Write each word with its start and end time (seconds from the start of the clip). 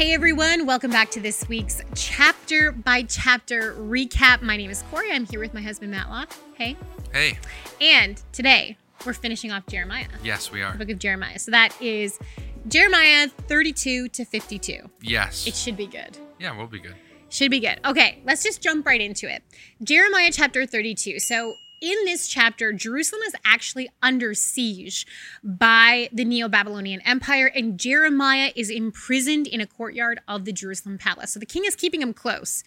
Hey 0.00 0.14
everyone, 0.14 0.64
welcome 0.64 0.90
back 0.90 1.10
to 1.10 1.20
this 1.20 1.46
week's 1.46 1.82
chapter 1.94 2.72
by 2.72 3.02
chapter 3.02 3.74
recap. 3.74 4.40
My 4.40 4.56
name 4.56 4.70
is 4.70 4.82
Corey. 4.90 5.12
I'm 5.12 5.26
here 5.26 5.40
with 5.40 5.52
my 5.52 5.60
husband 5.60 5.90
Matlock. 5.90 6.30
Hey. 6.54 6.74
Hey. 7.12 7.38
And 7.82 8.18
today 8.32 8.78
we're 9.04 9.12
finishing 9.12 9.52
off 9.52 9.66
Jeremiah. 9.66 10.08
Yes, 10.24 10.50
we 10.50 10.62
are. 10.62 10.72
The 10.72 10.78
book 10.78 10.88
of 10.88 10.98
Jeremiah. 10.98 11.38
So 11.38 11.50
that 11.50 11.78
is 11.82 12.18
Jeremiah 12.66 13.28
32 13.28 14.08
to 14.08 14.24
52. 14.24 14.88
Yes. 15.02 15.46
It 15.46 15.54
should 15.54 15.76
be 15.76 15.86
good. 15.86 16.16
Yeah, 16.38 16.56
we'll 16.56 16.66
be 16.66 16.80
good. 16.80 16.94
Should 17.28 17.50
be 17.50 17.60
good. 17.60 17.78
Okay, 17.84 18.22
let's 18.24 18.42
just 18.42 18.62
jump 18.62 18.86
right 18.86 19.02
into 19.02 19.30
it. 19.30 19.42
Jeremiah 19.82 20.30
chapter 20.32 20.64
32. 20.64 21.18
So 21.18 21.56
in 21.80 21.96
this 22.04 22.28
chapter, 22.28 22.72
Jerusalem 22.72 23.22
is 23.26 23.34
actually 23.44 23.88
under 24.02 24.34
siege 24.34 25.06
by 25.42 26.08
the 26.12 26.24
Neo 26.24 26.48
Babylonian 26.48 27.00
Empire, 27.02 27.46
and 27.46 27.78
Jeremiah 27.78 28.52
is 28.54 28.70
imprisoned 28.70 29.46
in 29.46 29.60
a 29.60 29.66
courtyard 29.66 30.20
of 30.28 30.44
the 30.44 30.52
Jerusalem 30.52 30.98
palace. 30.98 31.32
So 31.32 31.40
the 31.40 31.46
king 31.46 31.64
is 31.64 31.74
keeping 31.74 32.02
him 32.02 32.12
close. 32.12 32.62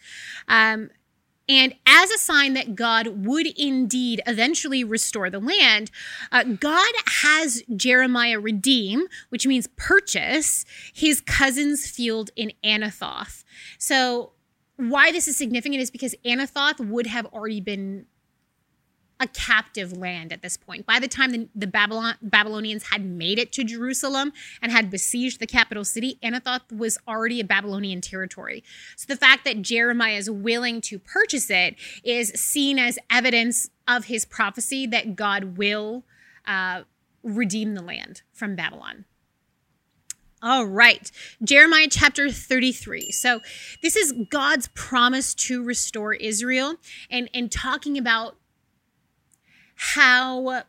Um, 0.47 0.89
and 1.49 1.75
as 1.85 2.09
a 2.09 2.17
sign 2.17 2.53
that 2.53 2.73
God 2.75 3.25
would 3.25 3.47
indeed 3.59 4.21
eventually 4.25 4.83
restore 4.83 5.30
the 5.30 5.39
land, 5.39 5.91
uh, 6.31 6.43
God 6.43 6.93
has 7.21 7.63
Jeremiah 7.75 8.39
redeem, 8.39 9.07
which 9.30 9.45
means 9.45 9.67
purchase, 9.75 10.63
his 10.93 11.19
cousin's 11.19 11.85
field 11.85 12.31
in 12.35 12.53
Anathoth. 12.63 13.43
So, 13.77 14.31
why 14.77 15.11
this 15.11 15.27
is 15.27 15.38
significant 15.38 15.81
is 15.81 15.91
because 15.91 16.16
Anathoth 16.25 16.80
would 16.80 17.05
have 17.07 17.27
already 17.27 17.61
been 17.61 18.07
a 19.20 19.27
captive 19.27 19.95
land 19.95 20.34
at 20.34 20.41
this 20.41 20.58
point. 20.58 20.85
By 20.85 20.99
the 20.99 21.08
time 21.08 21.31
the, 21.31 21.48
the 21.55 21.67
Babylon, 21.67 22.16
Babylonians 22.22 22.84
had 22.91 23.05
made 23.05 23.39
it 23.39 23.52
to 23.53 23.63
Jerusalem 23.63 24.34
and 24.62 24.72
had 24.72 24.89
besieged 24.89 25.39
the 25.39 25.48
capital 25.48 25.86
city, 25.86 26.17
Anathoth 26.23 26.72
was 26.72 26.97
already 27.08 27.39
a 27.39 27.44
Babylonian 27.45 28.02
territory. 28.02 28.64
So 28.95 29.05
the 29.08 29.17
fact 29.17 29.45
that 29.45 29.61
Jeremiah 29.61 30.17
is 30.17 30.30
willing 30.30 30.81
to 30.81 31.00
purchase 31.00 31.50
it 31.50 31.75
is 32.03 32.30
seen 32.30 32.80
as 32.80 33.00
evidence 33.09 33.70
of 33.88 34.05
his 34.05 34.25
prophecy 34.25 34.88
that 34.88 35.16
God 35.16 35.58
will 35.58 36.03
uh, 36.45 36.83
redeem 37.23 37.75
the 37.75 37.83
land 37.83 38.22
from 38.33 38.55
Babylon. 38.55 39.05
All 40.42 40.66
right, 40.66 41.09
Jeremiah 41.42 41.88
chapter 41.89 42.30
33. 42.30 43.11
So, 43.11 43.39
this 43.81 43.95
is 43.95 44.14
God's 44.30 44.67
promise 44.75 45.33
to 45.36 45.64
restore 45.64 46.14
Israel 46.14 46.75
and, 47.09 47.30
and 47.33 47.50
talking 47.50 47.98
about 47.98 48.36
how 49.84 50.64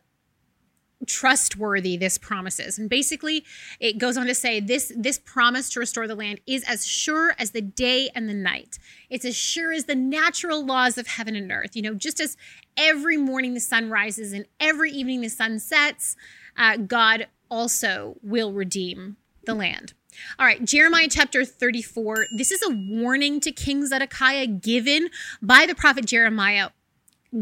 trustworthy 1.07 1.95
this 1.95 2.17
promise 2.17 2.59
is. 2.59 2.77
And 2.77 2.89
basically, 2.89 3.45
it 3.79 3.97
goes 3.97 4.17
on 4.17 4.27
to 4.27 4.35
say 4.35 4.59
this 4.59 4.91
this 4.95 5.19
promise 5.19 5.69
to 5.69 5.79
restore 5.79 6.07
the 6.07 6.15
land 6.15 6.41
is 6.45 6.63
as 6.67 6.85
sure 6.85 7.33
as 7.39 7.51
the 7.51 7.61
day 7.61 8.09
and 8.13 8.27
the 8.27 8.33
night. 8.33 8.77
It's 9.09 9.23
as 9.23 9.35
sure 9.35 9.71
as 9.71 9.85
the 9.85 9.95
natural 9.95 10.65
laws 10.65 10.97
of 10.97 11.07
heaven 11.07 11.35
and 11.35 11.51
earth. 11.51 11.75
You 11.75 11.81
know, 11.81 11.93
just 11.93 12.19
as 12.19 12.35
every 12.75 13.15
morning 13.15 13.53
the 13.53 13.59
sun 13.61 13.89
rises 13.89 14.33
and 14.33 14.45
every 14.59 14.91
evening 14.91 15.21
the 15.21 15.29
sun 15.29 15.59
sets, 15.59 16.17
uh, 16.57 16.77
God 16.77 17.27
also 17.49 18.17
will 18.21 18.51
redeem 18.51 19.15
the 19.45 19.53
land. 19.53 19.93
All 20.39 20.45
right, 20.45 20.63
Jeremiah 20.63 21.07
chapter 21.09 21.45
34. 21.45 22.27
This 22.37 22.51
is 22.51 22.61
a 22.63 22.69
warning 22.69 23.39
to 23.41 23.51
King 23.51 23.85
Zedekiah 23.85 24.47
given 24.47 25.09
by 25.41 25.65
the 25.65 25.75
prophet 25.75 26.05
Jeremiah 26.05 26.69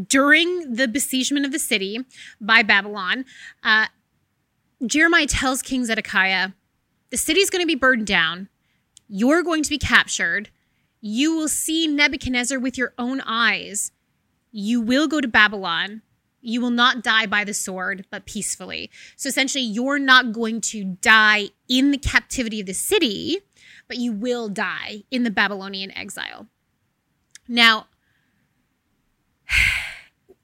during 0.07 0.73
the 0.73 0.87
besiegement 0.87 1.45
of 1.45 1.51
the 1.51 1.59
city 1.59 1.99
by 2.41 2.63
Babylon, 2.63 3.25
uh, 3.63 3.87
Jeremiah 4.85 5.27
tells 5.27 5.61
King 5.61 5.85
Zedekiah, 5.85 6.49
the 7.09 7.17
city's 7.17 7.49
going 7.49 7.61
to 7.61 7.67
be 7.67 7.75
burned 7.75 8.07
down. 8.07 8.49
You're 9.07 9.43
going 9.43 9.63
to 9.63 9.69
be 9.69 9.77
captured. 9.77 10.49
You 10.99 11.35
will 11.35 11.47
see 11.47 11.85
Nebuchadnezzar 11.87 12.59
with 12.59 12.77
your 12.77 12.93
own 12.97 13.21
eyes. 13.21 13.91
You 14.51 14.81
will 14.81 15.07
go 15.07 15.21
to 15.21 15.27
Babylon. 15.27 16.01
You 16.41 16.59
will 16.59 16.71
not 16.71 17.03
die 17.03 17.25
by 17.25 17.43
the 17.43 17.53
sword, 17.53 18.05
but 18.09 18.25
peacefully. 18.25 18.89
So 19.15 19.29
essentially, 19.29 19.63
you're 19.63 19.99
not 19.99 20.33
going 20.33 20.59
to 20.61 20.83
die 20.83 21.49
in 21.69 21.91
the 21.91 21.97
captivity 21.97 22.59
of 22.59 22.65
the 22.65 22.73
city, 22.73 23.39
but 23.87 23.97
you 23.97 24.11
will 24.11 24.49
die 24.49 25.03
in 25.09 25.23
the 25.23 25.31
Babylonian 25.31 25.91
exile. 25.91 26.47
Now, 27.47 27.87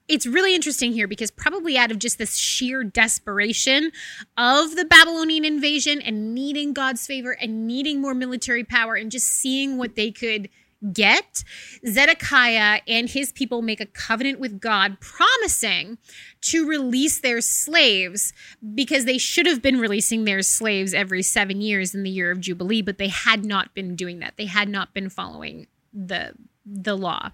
it's 0.10 0.26
really 0.26 0.56
interesting 0.56 0.92
here 0.92 1.08
because 1.08 1.32
probably 1.32 1.78
out 1.78 1.92
of 1.92 2.00
just 2.00 2.18
this 2.18 2.36
sheer 2.36 2.84
desperation 2.84 3.92
of 4.38 4.76
the 4.76 4.86
Babylonian 4.86 5.46
invasion 5.46 6.02
and 6.02 6.34
needing 6.34 6.74
God's 6.74 7.06
favor 7.06 7.32
and 7.32 7.68
needing 7.68 8.02
more 8.02 8.14
military 8.14 8.64
power 8.64 8.96
and 8.96 9.12
just 9.12 9.28
seeing 9.28 9.78
what 9.78 9.96
they 9.96 10.12
could 10.12 10.50
get, 10.94 11.44
Zedekiah 11.86 12.80
and 12.88 13.10
his 13.10 13.34
people 13.34 13.62
make 13.62 13.82
a 13.82 13.86
covenant 13.86 14.40
with 14.40 14.60
God 14.60 15.00
promising 15.02 15.98
to 16.42 16.66
release 16.66 17.20
their 17.20 17.42
slaves 17.42 18.34
because 18.74 19.06
they 19.06 19.18
should 19.18 19.46
have 19.46 19.62
been 19.62 19.80
releasing 19.80 20.24
their 20.24 20.42
slaves 20.42 20.94
every 20.94 21.22
7 21.22 21.62
years 21.62 21.94
in 21.94 22.04
the 22.04 22.10
year 22.10 22.32
of 22.32 22.40
jubilee 22.40 22.82
but 22.82 22.98
they 22.98 23.10
had 23.10 23.44
not 23.46 23.74
been 23.76 23.96
doing 23.96 24.20
that. 24.20 24.36
They 24.38 24.46
had 24.46 24.70
not 24.70 24.94
been 24.94 25.10
following 25.10 25.68
the 25.94 26.34
the 26.66 26.96
law. 26.96 27.32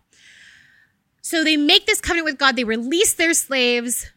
So 1.25 1.43
they 1.43 1.57
make 1.57 1.87
this 1.87 2.01
covenant 2.01 2.25
with 2.25 2.37
God, 2.37 2.55
they 2.55 2.63
release 2.63 3.15
their 3.15 3.33
slaves, 3.33 4.11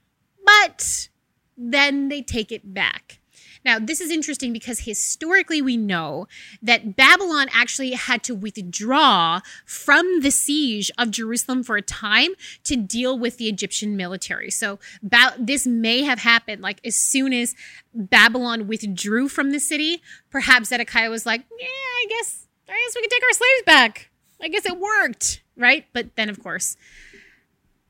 but 0.44 1.08
then 1.56 2.10
they 2.10 2.20
take 2.20 2.52
it 2.52 2.74
back. 2.74 3.20
Now, 3.64 3.78
this 3.78 4.02
is 4.02 4.10
interesting 4.10 4.52
because 4.52 4.80
historically 4.80 5.62
we 5.62 5.78
know 5.78 6.26
that 6.60 6.96
Babylon 6.96 7.46
actually 7.50 7.92
had 7.92 8.22
to 8.24 8.34
withdraw 8.34 9.40
from 9.64 10.20
the 10.20 10.30
siege 10.30 10.90
of 10.98 11.10
Jerusalem 11.10 11.62
for 11.62 11.78
a 11.78 11.82
time 11.82 12.32
to 12.64 12.76
deal 12.76 13.18
with 13.18 13.38
the 13.38 13.48
Egyptian 13.48 13.96
military. 13.96 14.50
So, 14.50 14.78
ba- 15.02 15.34
this 15.38 15.66
may 15.66 16.02
have 16.02 16.18
happened 16.18 16.60
like 16.60 16.78
as 16.84 16.96
soon 16.96 17.32
as 17.32 17.54
Babylon 17.94 18.66
withdrew 18.66 19.28
from 19.28 19.52
the 19.52 19.60
city, 19.60 20.02
perhaps 20.28 20.68
Zedekiah 20.68 21.08
was 21.08 21.24
like, 21.24 21.46
"Yeah, 21.58 21.66
I 21.68 22.06
guess 22.10 22.46
I 22.68 22.72
guess 22.72 22.94
we 22.94 23.00
can 23.00 23.10
take 23.10 23.22
our 23.22 23.32
slaves 23.32 23.62
back. 23.64 24.10
I 24.40 24.48
guess 24.48 24.66
it 24.66 24.78
worked." 24.78 25.42
right? 25.58 25.84
But 25.92 26.16
then, 26.16 26.30
of 26.30 26.42
course, 26.42 26.76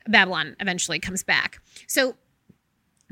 Babylon 0.09 0.57
eventually 0.59 0.99
comes 0.99 1.23
back. 1.23 1.61
So 1.87 2.17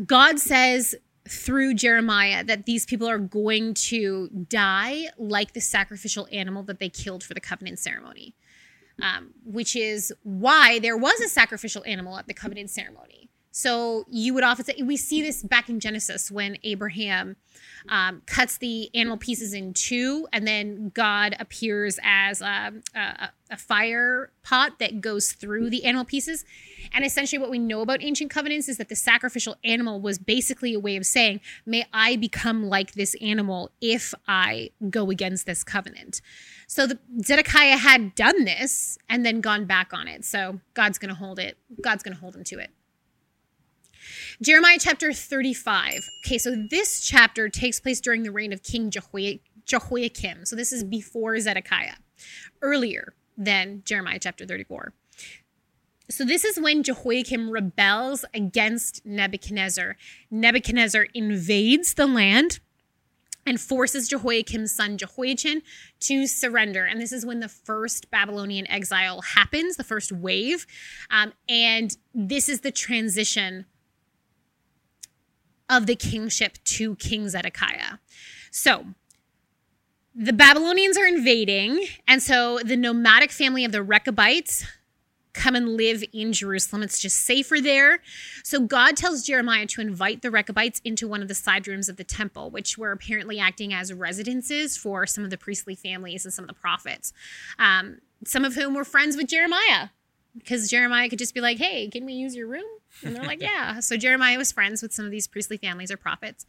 God 0.04 0.40
says 0.40 0.96
through 1.28 1.74
Jeremiah 1.74 2.42
that 2.44 2.66
these 2.66 2.86
people 2.86 3.08
are 3.08 3.18
going 3.18 3.74
to 3.74 4.28
die 4.48 5.08
like 5.18 5.52
the 5.52 5.60
sacrificial 5.60 6.26
animal 6.32 6.62
that 6.64 6.80
they 6.80 6.88
killed 6.88 7.22
for 7.22 7.34
the 7.34 7.40
covenant 7.40 7.78
ceremony, 7.78 8.34
um, 9.02 9.32
which 9.44 9.76
is 9.76 10.12
why 10.22 10.78
there 10.78 10.96
was 10.96 11.20
a 11.20 11.28
sacrificial 11.28 11.84
animal 11.86 12.16
at 12.18 12.26
the 12.26 12.34
covenant 12.34 12.70
ceremony. 12.70 13.28
So 13.56 14.04
you 14.10 14.34
would 14.34 14.44
often 14.44 14.66
say, 14.66 14.82
we 14.82 14.98
see 14.98 15.22
this 15.22 15.42
back 15.42 15.70
in 15.70 15.80
Genesis 15.80 16.30
when 16.30 16.58
Abraham 16.62 17.36
um, 17.88 18.20
cuts 18.26 18.58
the 18.58 18.94
animal 18.94 19.16
pieces 19.16 19.54
in 19.54 19.72
two, 19.72 20.28
and 20.30 20.46
then 20.46 20.90
God 20.90 21.34
appears 21.40 21.98
as 22.02 22.42
a, 22.42 22.74
a, 22.94 23.30
a, 23.50 23.56
fire 23.56 24.30
pot 24.42 24.78
that 24.78 25.00
goes 25.00 25.32
through 25.32 25.70
the 25.70 25.86
animal 25.86 26.04
pieces. 26.04 26.44
And 26.92 27.02
essentially, 27.02 27.38
what 27.38 27.48
we 27.48 27.58
know 27.58 27.80
about 27.80 28.02
ancient 28.02 28.30
covenants 28.30 28.68
is 28.68 28.76
that 28.76 28.90
the 28.90 28.94
sacrificial 28.94 29.56
animal 29.64 30.02
was 30.02 30.18
basically 30.18 30.74
a 30.74 30.78
way 30.78 30.96
of 30.96 31.06
saying, 31.06 31.40
May 31.64 31.86
I 31.94 32.16
become 32.16 32.68
like 32.68 32.92
this 32.92 33.16
animal 33.22 33.70
if 33.80 34.12
I 34.28 34.68
go 34.90 35.08
against 35.10 35.46
this 35.46 35.64
covenant. 35.64 36.20
So 36.66 36.86
the, 36.86 36.98
Zedekiah 37.24 37.78
had 37.78 38.14
done 38.14 38.44
this 38.44 38.98
and 39.08 39.24
then 39.24 39.40
gone 39.40 39.64
back 39.64 39.94
on 39.94 40.08
it. 40.08 40.26
So 40.26 40.60
God's 40.74 40.98
going 40.98 41.08
to 41.08 41.14
hold 41.14 41.38
it, 41.38 41.56
God's 41.80 42.02
going 42.02 42.14
to 42.14 42.20
hold 42.20 42.36
him 42.36 42.44
to 42.44 42.58
it. 42.58 42.70
Jeremiah 44.42 44.78
chapter 44.78 45.12
35. 45.12 46.08
Okay, 46.24 46.38
so 46.38 46.54
this 46.70 47.00
chapter 47.00 47.48
takes 47.48 47.80
place 47.80 48.00
during 48.00 48.22
the 48.22 48.30
reign 48.30 48.52
of 48.52 48.62
King 48.62 48.90
Jehoiakim. 48.90 50.44
So 50.44 50.54
this 50.54 50.72
is 50.72 50.84
before 50.84 51.38
Zedekiah, 51.40 51.94
earlier 52.60 53.14
than 53.38 53.82
Jeremiah 53.84 54.18
chapter 54.20 54.44
34. 54.44 54.92
So 56.10 56.24
this 56.24 56.44
is 56.44 56.60
when 56.60 56.82
Jehoiakim 56.82 57.50
rebels 57.50 58.24
against 58.34 59.04
Nebuchadnezzar. 59.06 59.96
Nebuchadnezzar 60.30 61.06
invades 61.14 61.94
the 61.94 62.06
land 62.06 62.60
and 63.46 63.60
forces 63.60 64.08
Jehoiakim's 64.08 64.72
son 64.72 64.98
Jehoiachin 64.98 65.62
to 66.00 66.26
surrender. 66.26 66.84
And 66.84 67.00
this 67.00 67.12
is 67.12 67.24
when 67.24 67.40
the 67.40 67.48
first 67.48 68.10
Babylonian 68.10 68.68
exile 68.70 69.22
happens, 69.22 69.76
the 69.76 69.84
first 69.84 70.12
wave. 70.12 70.66
Um, 71.10 71.32
and 71.48 71.96
this 72.12 72.48
is 72.48 72.60
the 72.60 72.72
transition 72.72 73.64
of 75.68 75.86
the 75.86 75.96
kingship 75.96 76.58
to 76.64 76.96
King 76.96 77.28
Zedekiah. 77.28 77.98
So, 78.50 78.86
the 80.14 80.32
Babylonians 80.32 80.96
are 80.96 81.06
invading, 81.06 81.84
and 82.08 82.22
so 82.22 82.58
the 82.64 82.76
nomadic 82.76 83.30
family 83.30 83.66
of 83.66 83.72
the 83.72 83.82
Rechabites 83.82 84.64
come 85.36 85.54
and 85.54 85.76
live 85.76 86.02
in 86.12 86.32
Jerusalem. 86.32 86.82
It's 86.82 86.98
just 86.98 87.18
safer 87.18 87.60
there. 87.60 88.00
So 88.42 88.60
God 88.60 88.96
tells 88.96 89.22
Jeremiah 89.22 89.66
to 89.66 89.82
invite 89.82 90.22
the 90.22 90.30
Rechabites 90.30 90.80
into 90.84 91.06
one 91.06 91.20
of 91.20 91.28
the 91.28 91.34
side 91.34 91.68
rooms 91.68 91.88
of 91.88 91.96
the 91.96 92.04
temple, 92.04 92.50
which 92.50 92.78
were 92.78 92.90
apparently 92.90 93.38
acting 93.38 93.74
as 93.74 93.92
residences 93.92 94.76
for 94.76 95.06
some 95.06 95.22
of 95.22 95.30
the 95.30 95.36
priestly 95.36 95.74
families 95.74 96.24
and 96.24 96.32
some 96.32 96.44
of 96.44 96.48
the 96.48 96.54
prophets, 96.54 97.12
um, 97.58 97.98
some 98.24 98.44
of 98.44 98.54
whom 98.54 98.74
were 98.74 98.84
friends 98.84 99.16
with 99.16 99.28
Jeremiah 99.28 99.90
because 100.38 100.70
Jeremiah 100.70 101.08
could 101.08 101.18
just 101.18 101.34
be 101.34 101.40
like, 101.40 101.58
hey, 101.58 101.88
can 101.88 102.04
we 102.04 102.12
use 102.12 102.34
your 102.34 102.46
room? 102.46 102.64
And 103.02 103.14
they're 103.14 103.24
like, 103.24 103.42
yeah. 103.42 103.80
So 103.80 103.96
Jeremiah 103.96 104.38
was 104.38 104.52
friends 104.52 104.82
with 104.82 104.92
some 104.92 105.04
of 105.04 105.10
these 105.10 105.26
priestly 105.26 105.56
families 105.56 105.90
or 105.90 105.96
prophets. 105.96 106.46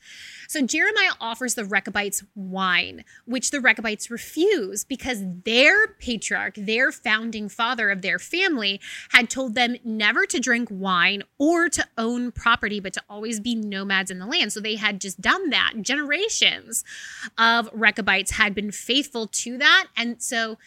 So 0.48 0.62
Jeremiah 0.62 1.12
offers 1.20 1.56
the 1.56 1.66
Rechabites 1.66 2.24
wine, 2.36 3.04
which 3.26 3.52
the 3.52 3.60
Rechabites 3.60 4.10
refuse 4.10 4.84
because 4.84 5.24
their 5.44 5.88
patriarch, 5.88 6.56
their 6.56 6.92
founding 6.92 7.50
father 7.50 7.90
of 7.90 8.02
their 8.02 8.20
family, 8.20 8.80
had 9.10 9.30
told 9.30 9.56
them 9.56 9.78
never 9.84 10.26
to 10.26 10.40
drink 10.40 10.70
wine 10.72 11.24
or 11.38 11.70
to 11.70 11.86
own 11.98 12.32
property, 12.32 12.80
but 12.80 12.94
to 12.94 13.04
always 13.10 13.40
be 13.40 13.56
nomads 13.56 14.12
in 14.12 14.20
the 14.20 14.26
land. 14.26 14.54
So 14.54 14.60
they 14.60 14.76
had 14.76 15.02
just 15.02 15.22
done 15.22 15.50
that. 15.50 15.74
Generations 15.82 16.84
of 17.38 17.70
Rechabites 17.74 18.32
had 18.32 18.56
been 18.56 18.72
faithful 18.72 19.28
to 19.28 19.58
that. 19.58 19.88
And 19.96 20.22
so 20.22 20.58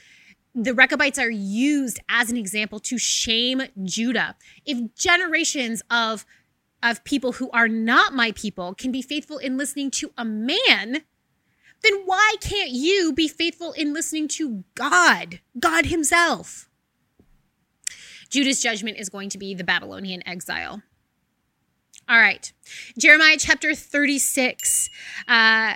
the 0.55 0.75
Rechabites 0.75 1.19
are 1.19 1.31
used 1.31 2.01
as 2.09 2.31
an 2.31 2.37
example 2.37 2.81
to 2.81 2.99
shame 2.99 3.63
Judah. 3.83 4.37
If 4.65 4.95
generations 4.95 5.83
of 5.91 6.25
of 6.83 7.05
people 7.05 7.33
who 7.33 7.51
are 7.51 7.69
not 7.69 8.15
my 8.15 8.33
people 8.33 8.75
can 8.75 8.91
be 8.91 9.03
faithful 9.03 9.37
in 9.37 9.59
listening 9.59 9.91
to 9.91 10.13
a 10.17 10.25
man, 10.25 11.03
then 11.83 12.03
why 12.07 12.37
can't 12.41 12.71
you 12.71 13.13
be 13.13 13.29
faithful 13.29 13.73
in 13.73 13.93
listening 13.93 14.29
to 14.29 14.65
God, 14.75 15.41
God 15.59 15.87
Himself? 15.87 16.71
Judah's 18.31 18.63
judgment 18.63 18.97
is 18.97 19.09
going 19.09 19.29
to 19.29 19.39
be 19.39 19.55
the 19.55 19.65
Babylonian 19.65 20.27
exile. 20.27 20.83
All 22.09 22.19
right, 22.19 22.51
Jeremiah 22.99 23.37
chapter 23.39 23.75
36. 23.75 24.89
Uh, 25.29 25.75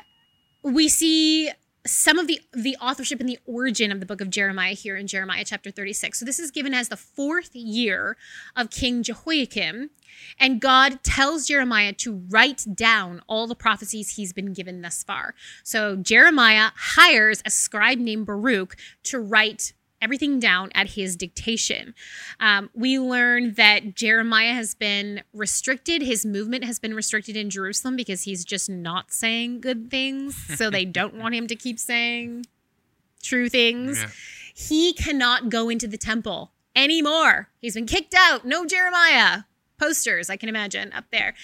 we 0.62 0.88
see 0.88 1.50
some 1.86 2.18
of 2.18 2.26
the 2.26 2.40
the 2.52 2.76
authorship 2.80 3.20
and 3.20 3.28
the 3.28 3.38
origin 3.46 3.92
of 3.92 4.00
the 4.00 4.06
book 4.06 4.20
of 4.20 4.30
Jeremiah 4.30 4.74
here 4.74 4.96
in 4.96 5.06
Jeremiah 5.06 5.44
chapter 5.44 5.70
36. 5.70 6.18
So 6.18 6.24
this 6.24 6.38
is 6.38 6.50
given 6.50 6.72
as 6.72 6.88
the 6.88 6.96
fourth 6.96 7.54
year 7.54 8.16
of 8.56 8.70
King 8.70 9.02
Jehoiakim, 9.02 9.90
and 10.38 10.60
God 10.60 11.02
tells 11.02 11.46
Jeremiah 11.46 11.92
to 11.94 12.22
write 12.30 12.64
down 12.74 13.22
all 13.26 13.46
the 13.46 13.54
prophecies 13.54 14.16
he's 14.16 14.32
been 14.32 14.52
given 14.52 14.82
thus 14.82 15.02
far. 15.02 15.34
So 15.62 15.96
Jeremiah 15.96 16.70
hires 16.74 17.42
a 17.44 17.50
scribe 17.50 17.98
named 17.98 18.26
Baruch 18.26 18.76
to 19.04 19.20
write 19.20 19.74
everything 20.04 20.38
down 20.38 20.70
at 20.74 20.90
his 20.90 21.16
dictation. 21.16 21.94
Um, 22.38 22.68
we 22.74 22.98
learn 22.98 23.54
that 23.54 23.94
Jeremiah 23.94 24.52
has 24.52 24.74
been 24.74 25.22
restricted. 25.32 26.02
His 26.02 26.26
movement 26.26 26.64
has 26.64 26.78
been 26.78 26.94
restricted 26.94 27.36
in 27.36 27.48
Jerusalem 27.48 27.96
because 27.96 28.22
he's 28.22 28.44
just 28.44 28.68
not 28.68 29.12
saying 29.12 29.62
good 29.62 29.90
things. 29.90 30.36
so 30.56 30.68
they 30.68 30.84
don't 31.00 31.14
want 31.14 31.34
him 31.34 31.46
to 31.46 31.56
keep 31.56 31.78
saying 31.78 32.44
true 33.22 33.48
things. 33.48 33.98
Yeah. 33.98 34.10
He 34.54 34.92
cannot 34.92 35.48
go 35.48 35.70
into 35.70 35.88
the 35.88 35.98
temple 35.98 36.52
anymore. 36.76 37.48
He's 37.60 37.74
been 37.74 37.86
kicked 37.86 38.14
out. 38.14 38.44
No 38.44 38.66
Jeremiah 38.66 39.44
posters, 39.78 40.30
I 40.30 40.36
can 40.36 40.48
imagine 40.48 40.92
up 40.92 41.06
there. 41.10 41.34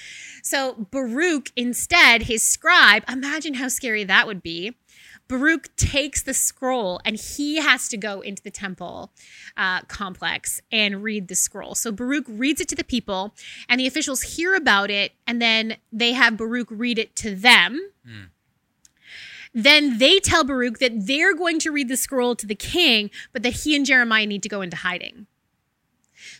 So 0.43 0.87
Baruch, 0.91 1.51
instead, 1.57 2.23
his 2.23 2.47
scribe, 2.47 3.03
imagine 3.09 3.55
how 3.55 3.69
scary 3.69 4.05
that 4.05 4.27
would 4.27 4.43
be. 4.43 4.77
Baruch 5.31 5.75
takes 5.77 6.25
the 6.25 6.35
scroll 6.35 7.01
and 7.05 7.15
he 7.15 7.59
has 7.59 7.89
to 7.91 7.97
go 7.97 8.21
into 8.21 8.43
the 8.43 8.51
temple 8.51 9.13
uh, 9.57 9.83
complex 9.83 10.61
and 10.73 11.05
read 11.05 11.29
the 11.29 11.37
scroll. 11.37 11.77
So 11.77 11.93
Baruch 11.93 12.25
reads 12.27 12.61
it 12.61 12.67
to 12.71 12.75
the 12.75 12.83
people, 12.83 13.33
and 13.69 13.79
the 13.79 13.87
officials 13.87 14.23
hear 14.23 14.57
about 14.57 14.91
it, 14.91 15.13
and 15.29 15.41
then 15.41 15.77
they 15.93 16.15
have 16.15 16.37
Baruch 16.37 16.67
read 16.69 16.99
it 16.99 17.15
to 17.17 17.37
them. 17.37 17.93
Mm. 18.05 18.31
Then 19.55 19.99
they 19.99 20.19
tell 20.19 20.43
Baruch 20.43 20.81
that 20.81 21.07
they're 21.07 21.37
going 21.37 21.61
to 21.61 21.71
read 21.71 21.87
the 21.87 21.97
scroll 21.97 22.35
to 22.35 22.47
the 22.47 22.57
king, 22.57 23.09
but 23.33 23.45
that 23.45 23.53
he 23.63 23.77
and 23.77 23.87
Jeremiah 23.87 24.27
need 24.27 24.43
to 24.43 24.49
go 24.49 24.63
into 24.63 24.79
hiding. 24.79 25.29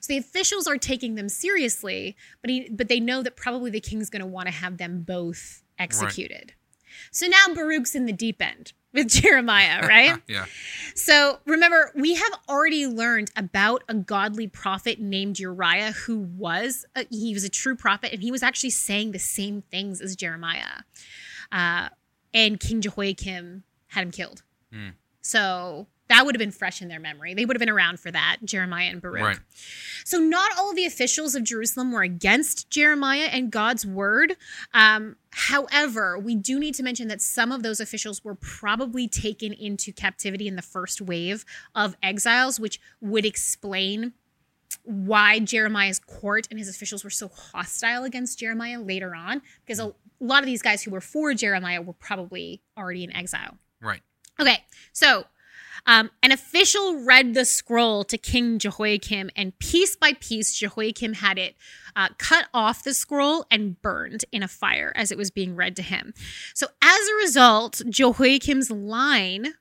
So 0.01 0.13
the 0.13 0.19
officials 0.19 0.67
are 0.67 0.79
taking 0.79 1.15
them 1.15 1.29
seriously, 1.29 2.17
but 2.41 2.51
he, 2.51 2.69
but 2.69 2.89
they 2.89 2.99
know 2.99 3.23
that 3.23 3.37
probably 3.37 3.71
the 3.71 3.81
king's 3.81 4.11
going 4.11 4.21
to 4.21 4.27
want 4.27 4.49
to 4.49 4.53
have 4.53 4.79
them 4.79 5.03
both 5.03 5.63
executed. 5.79 6.55
Right. 6.55 6.55
So 7.13 7.29
now 7.29 7.55
Baruch's 7.55 7.95
in 7.95 8.07
the 8.07 8.13
deep 8.13 8.43
end 8.43 8.73
with 8.95 9.09
Jeremiah, 9.09 9.81
right? 9.87 10.21
yeah. 10.27 10.47
So 10.95 11.39
remember, 11.47 11.93
we 11.95 12.15
have 12.15 12.33
already 12.49 12.87
learned 12.87 13.31
about 13.37 13.85
a 13.89 13.95
godly 13.95 14.49
prophet 14.49 15.01
named 15.01 15.39
Uriah 15.39 15.93
who 15.93 16.19
was, 16.19 16.85
a, 16.97 17.07
he 17.11 17.33
was 17.33 17.45
a 17.45 17.49
true 17.49 17.77
prophet 17.77 18.13
and 18.13 18.23
he 18.23 18.31
was 18.31 18.43
actually 18.43 18.71
saying 18.71 19.13
the 19.13 19.19
same 19.19 19.63
things 19.71 20.01
as 20.01 20.17
Jeremiah. 20.17 20.83
Uh, 21.53 21.89
and 22.35 22.61
King 22.61 22.81
Jehoiakim 22.81 23.65
had 23.89 24.03
him 24.03 24.11
killed. 24.11 24.43
Mm. 24.73 24.95
So 25.23 25.87
that 26.11 26.27
would 26.27 26.35
have 26.35 26.41
been 26.41 26.51
fresh 26.51 26.83
in 26.83 26.89
their 26.89 26.99
memory. 26.99 27.35
They 27.35 27.45
would 27.45 27.57
have 27.57 27.61
been 27.61 27.71
around 27.71 28.01
for 28.01 28.11
that, 28.11 28.39
Jeremiah 28.45 28.89
and 28.91 29.01
Baruch. 29.01 29.23
Right. 29.23 29.39
So, 30.05 30.19
not 30.19 30.51
all 30.59 30.71
of 30.71 30.77
the 30.77 30.85
officials 30.85 31.37
of 31.37 31.45
Jerusalem 31.45 31.93
were 31.93 32.03
against 32.03 32.69
Jeremiah 32.69 33.29
and 33.31 33.51
God's 33.51 33.87
word. 33.87 34.37
Um, 34.75 35.17
however, 35.31 36.19
we 36.19 36.35
do 36.35 36.59
need 36.59 36.75
to 36.75 36.83
mention 36.83 37.07
that 37.09 37.23
some 37.23 37.53
of 37.53 37.63
those 37.63 37.79
officials 37.79 38.25
were 38.25 38.35
probably 38.35 39.07
taken 39.07 39.53
into 39.53 39.93
captivity 39.93 40.49
in 40.49 40.57
the 40.57 40.63
first 40.63 41.01
wave 41.01 41.45
of 41.77 41.97
exiles, 42.03 42.59
which 42.59 42.81
would 43.01 43.25
explain 43.25 44.13
why 44.83 45.39
Jeremiah's 45.39 46.01
court 46.01 46.49
and 46.51 46.59
his 46.59 46.69
officials 46.69 47.05
were 47.05 47.11
so 47.11 47.29
hostile 47.29 48.03
against 48.03 48.41
Jeremiah 48.41 48.81
later 48.81 49.15
on, 49.15 49.43
because 49.65 49.79
a 49.79 49.95
lot 50.19 50.41
of 50.41 50.47
these 50.47 50.61
guys 50.61 50.83
who 50.83 50.91
were 50.91 51.01
for 51.01 51.35
Jeremiah 51.35 51.81
were 51.81 51.93
probably 51.93 52.63
already 52.77 53.05
in 53.05 53.15
exile. 53.15 53.59
Right. 53.81 54.01
Okay, 54.41 54.65
so 54.93 55.27
um, 55.87 56.11
an 56.23 56.33
official 56.33 57.03
read 57.05 57.35
the 57.35 57.45
scroll 57.45 58.05
to 58.05 58.19
King 58.19 58.59
Jehoiakim, 58.59 59.31
and 59.37 59.59
piece 59.59 59.97
by 59.97 60.13
piece, 60.15 60.57
Jehoiakim 60.57 61.15
had 61.15 61.39
it 61.39 61.57
uh, 61.97 62.09
cut 62.19 62.47
off 62.55 62.85
the 62.85 62.95
scroll 62.95 63.47
and 63.51 63.81
burned 63.83 64.25
in 64.33 64.43
a 64.43 64.49
fire 64.49 64.93
as 64.95 65.11
it 65.11 65.19
was 65.19 65.31
being 65.31 65.57
read 65.57 65.77
to 65.77 65.83
him. 65.83 66.15
So, 66.55 66.67
as 66.83 67.09
a 67.09 67.15
result, 67.25 67.83
Jehoiakim's 67.89 68.71
line 68.71 69.55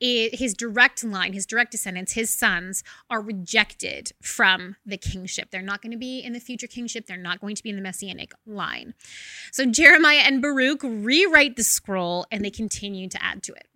his 0.00 0.54
direct 0.54 1.04
line, 1.04 1.34
his 1.34 1.44
direct 1.44 1.72
descendants, 1.72 2.12
his 2.12 2.30
sons 2.30 2.82
are 3.10 3.20
rejected 3.20 4.12
from 4.22 4.76
the 4.86 4.96
kingship. 4.96 5.50
They're 5.50 5.62
not 5.62 5.82
going 5.82 5.92
to 5.92 5.98
be 5.98 6.20
in 6.20 6.32
the 6.32 6.40
future 6.40 6.66
kingship. 6.66 7.06
They're 7.06 7.18
not 7.18 7.40
going 7.40 7.54
to 7.54 7.62
be 7.62 7.70
in 7.70 7.76
the 7.76 7.82
messianic 7.82 8.32
line. 8.46 8.94
So 9.52 9.66
Jeremiah 9.66 10.22
and 10.24 10.40
Baruch 10.40 10.82
rewrite 10.82 11.56
the 11.56 11.64
scroll 11.64 12.26
and 12.30 12.44
they 12.44 12.50
continue 12.50 13.08
to 13.08 13.22
add 13.22 13.42
to 13.44 13.52
it. 13.52 13.66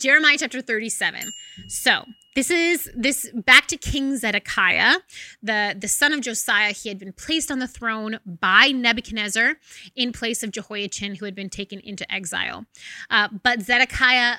Jeremiah 0.00 0.38
chapter 0.38 0.62
37. 0.62 1.30
So 1.68 2.06
this 2.34 2.50
is 2.50 2.90
this 2.94 3.30
back 3.34 3.66
to 3.66 3.76
King 3.76 4.16
Zedekiah, 4.16 4.96
the, 5.42 5.76
the 5.78 5.88
son 5.88 6.14
of 6.14 6.22
Josiah. 6.22 6.72
He 6.72 6.88
had 6.88 6.98
been 6.98 7.12
placed 7.12 7.50
on 7.50 7.58
the 7.58 7.68
throne 7.68 8.18
by 8.24 8.68
Nebuchadnezzar 8.68 9.56
in 9.94 10.12
place 10.12 10.42
of 10.42 10.52
Jehoiachin, 10.52 11.16
who 11.16 11.26
had 11.26 11.34
been 11.34 11.50
taken 11.50 11.80
into 11.80 12.10
exile. 12.10 12.64
Uh, 13.10 13.28
but 13.42 13.60
Zedekiah 13.60 14.36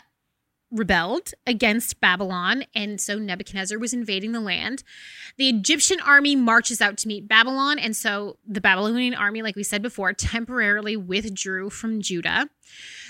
rebelled 0.71 1.33
against 1.45 1.99
Babylon, 1.99 2.63
and 2.73 2.99
so 2.99 3.19
Nebuchadnezzar 3.19 3.77
was 3.77 3.93
invading 3.93 4.31
the 4.31 4.39
land. 4.39 4.83
The 5.37 5.49
Egyptian 5.49 5.99
army 5.99 6.35
marches 6.35 6.81
out 6.81 6.97
to 6.99 7.07
meet 7.07 7.27
Babylon, 7.27 7.77
and 7.77 7.95
so 7.95 8.37
the 8.47 8.61
Babylonian 8.61 9.13
army, 9.13 9.41
like 9.43 9.55
we 9.55 9.63
said 9.63 9.81
before, 9.81 10.13
temporarily 10.13 10.95
withdrew 10.97 11.69
from 11.69 12.01
Judah. 12.01 12.49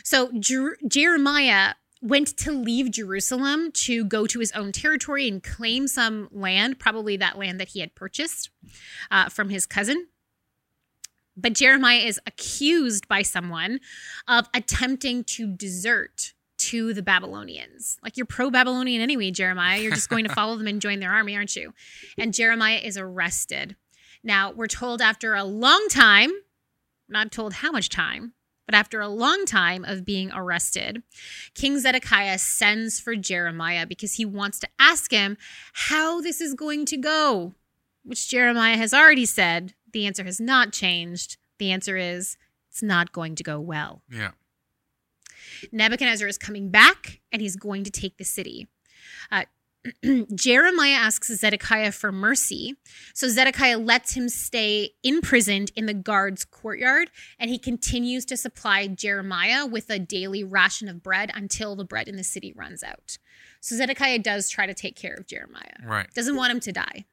So 0.03 0.31
Jer- 0.39 0.77
Jeremiah 0.87 1.75
went 2.01 2.35
to 2.37 2.51
leave 2.51 2.91
Jerusalem 2.91 3.71
to 3.71 4.03
go 4.03 4.25
to 4.25 4.39
his 4.39 4.51
own 4.53 4.71
territory 4.71 5.27
and 5.27 5.43
claim 5.43 5.87
some 5.87 6.29
land, 6.31 6.79
probably 6.79 7.15
that 7.17 7.37
land 7.37 7.59
that 7.59 7.69
he 7.69 7.79
had 7.79 7.93
purchased 7.95 8.49
uh, 9.11 9.29
from 9.29 9.49
his 9.49 9.65
cousin. 9.65 10.07
But 11.37 11.53
Jeremiah 11.53 11.99
is 11.99 12.19
accused 12.25 13.07
by 13.07 13.21
someone 13.21 13.79
of 14.27 14.49
attempting 14.53 15.23
to 15.25 15.47
desert 15.47 16.33
to 16.57 16.93
the 16.93 17.01
Babylonians. 17.01 17.97
Like 18.03 18.17
you're 18.17 18.25
pro 18.25 18.51
Babylonian 18.51 19.01
anyway, 19.01 19.31
Jeremiah. 19.31 19.79
You're 19.79 19.93
just 19.93 20.09
going 20.09 20.25
to 20.25 20.33
follow 20.35 20.55
them 20.57 20.67
and 20.67 20.81
join 20.81 20.99
their 20.99 21.11
army, 21.11 21.35
aren't 21.35 21.55
you? 21.55 21.73
And 22.17 22.33
Jeremiah 22.33 22.79
is 22.83 22.97
arrested. 22.97 23.75
Now, 24.23 24.51
we're 24.51 24.67
told 24.67 25.01
after 25.01 25.33
a 25.33 25.43
long 25.43 25.87
time, 25.89 26.31
not 27.09 27.31
told 27.31 27.53
how 27.53 27.71
much 27.71 27.89
time, 27.89 28.33
but 28.71 28.77
after 28.77 29.01
a 29.01 29.09
long 29.09 29.43
time 29.43 29.83
of 29.83 30.05
being 30.05 30.31
arrested, 30.31 31.03
King 31.53 31.77
Zedekiah 31.77 32.37
sends 32.37 33.01
for 33.01 33.17
Jeremiah 33.17 33.85
because 33.85 34.13
he 34.13 34.23
wants 34.23 34.59
to 34.59 34.69
ask 34.79 35.11
him 35.11 35.35
how 35.73 36.21
this 36.21 36.39
is 36.39 36.53
going 36.53 36.85
to 36.85 36.95
go, 36.95 37.53
which 38.05 38.29
Jeremiah 38.29 38.77
has 38.77 38.93
already 38.93 39.25
said 39.25 39.73
the 39.91 40.07
answer 40.07 40.23
has 40.23 40.39
not 40.39 40.71
changed. 40.71 41.35
The 41.59 41.69
answer 41.69 41.97
is 41.97 42.37
it's 42.69 42.81
not 42.81 43.11
going 43.11 43.35
to 43.35 43.43
go 43.43 43.59
well. 43.59 44.03
Yeah. 44.09 44.31
Nebuchadnezzar 45.73 46.29
is 46.29 46.37
coming 46.37 46.69
back 46.69 47.19
and 47.29 47.41
he's 47.41 47.57
going 47.57 47.83
to 47.83 47.91
take 47.91 48.15
the 48.15 48.23
city. 48.23 48.69
Uh, 49.29 49.43
Jeremiah 50.35 50.93
asks 50.93 51.33
Zedekiah 51.33 51.91
for 51.91 52.11
mercy. 52.11 52.75
So 53.13 53.27
Zedekiah 53.27 53.79
lets 53.79 54.13
him 54.13 54.29
stay 54.29 54.91
imprisoned 55.03 55.71
in 55.75 55.87
the 55.87 55.93
guard's 55.93 56.45
courtyard, 56.45 57.09
and 57.39 57.49
he 57.49 57.57
continues 57.57 58.25
to 58.25 58.37
supply 58.37 58.87
Jeremiah 58.87 59.65
with 59.65 59.89
a 59.89 59.99
daily 59.99 60.43
ration 60.43 60.87
of 60.87 61.01
bread 61.01 61.31
until 61.33 61.75
the 61.75 61.85
bread 61.85 62.07
in 62.07 62.15
the 62.15 62.23
city 62.23 62.53
runs 62.55 62.83
out. 62.83 63.17
So 63.59 63.75
Zedekiah 63.75 64.19
does 64.19 64.49
try 64.49 64.65
to 64.65 64.73
take 64.73 64.95
care 64.95 65.15
of 65.15 65.27
Jeremiah. 65.27 65.77
Right. 65.83 66.11
Doesn't 66.13 66.35
want 66.35 66.51
him 66.51 66.59
to 66.61 66.71
die. 66.71 67.05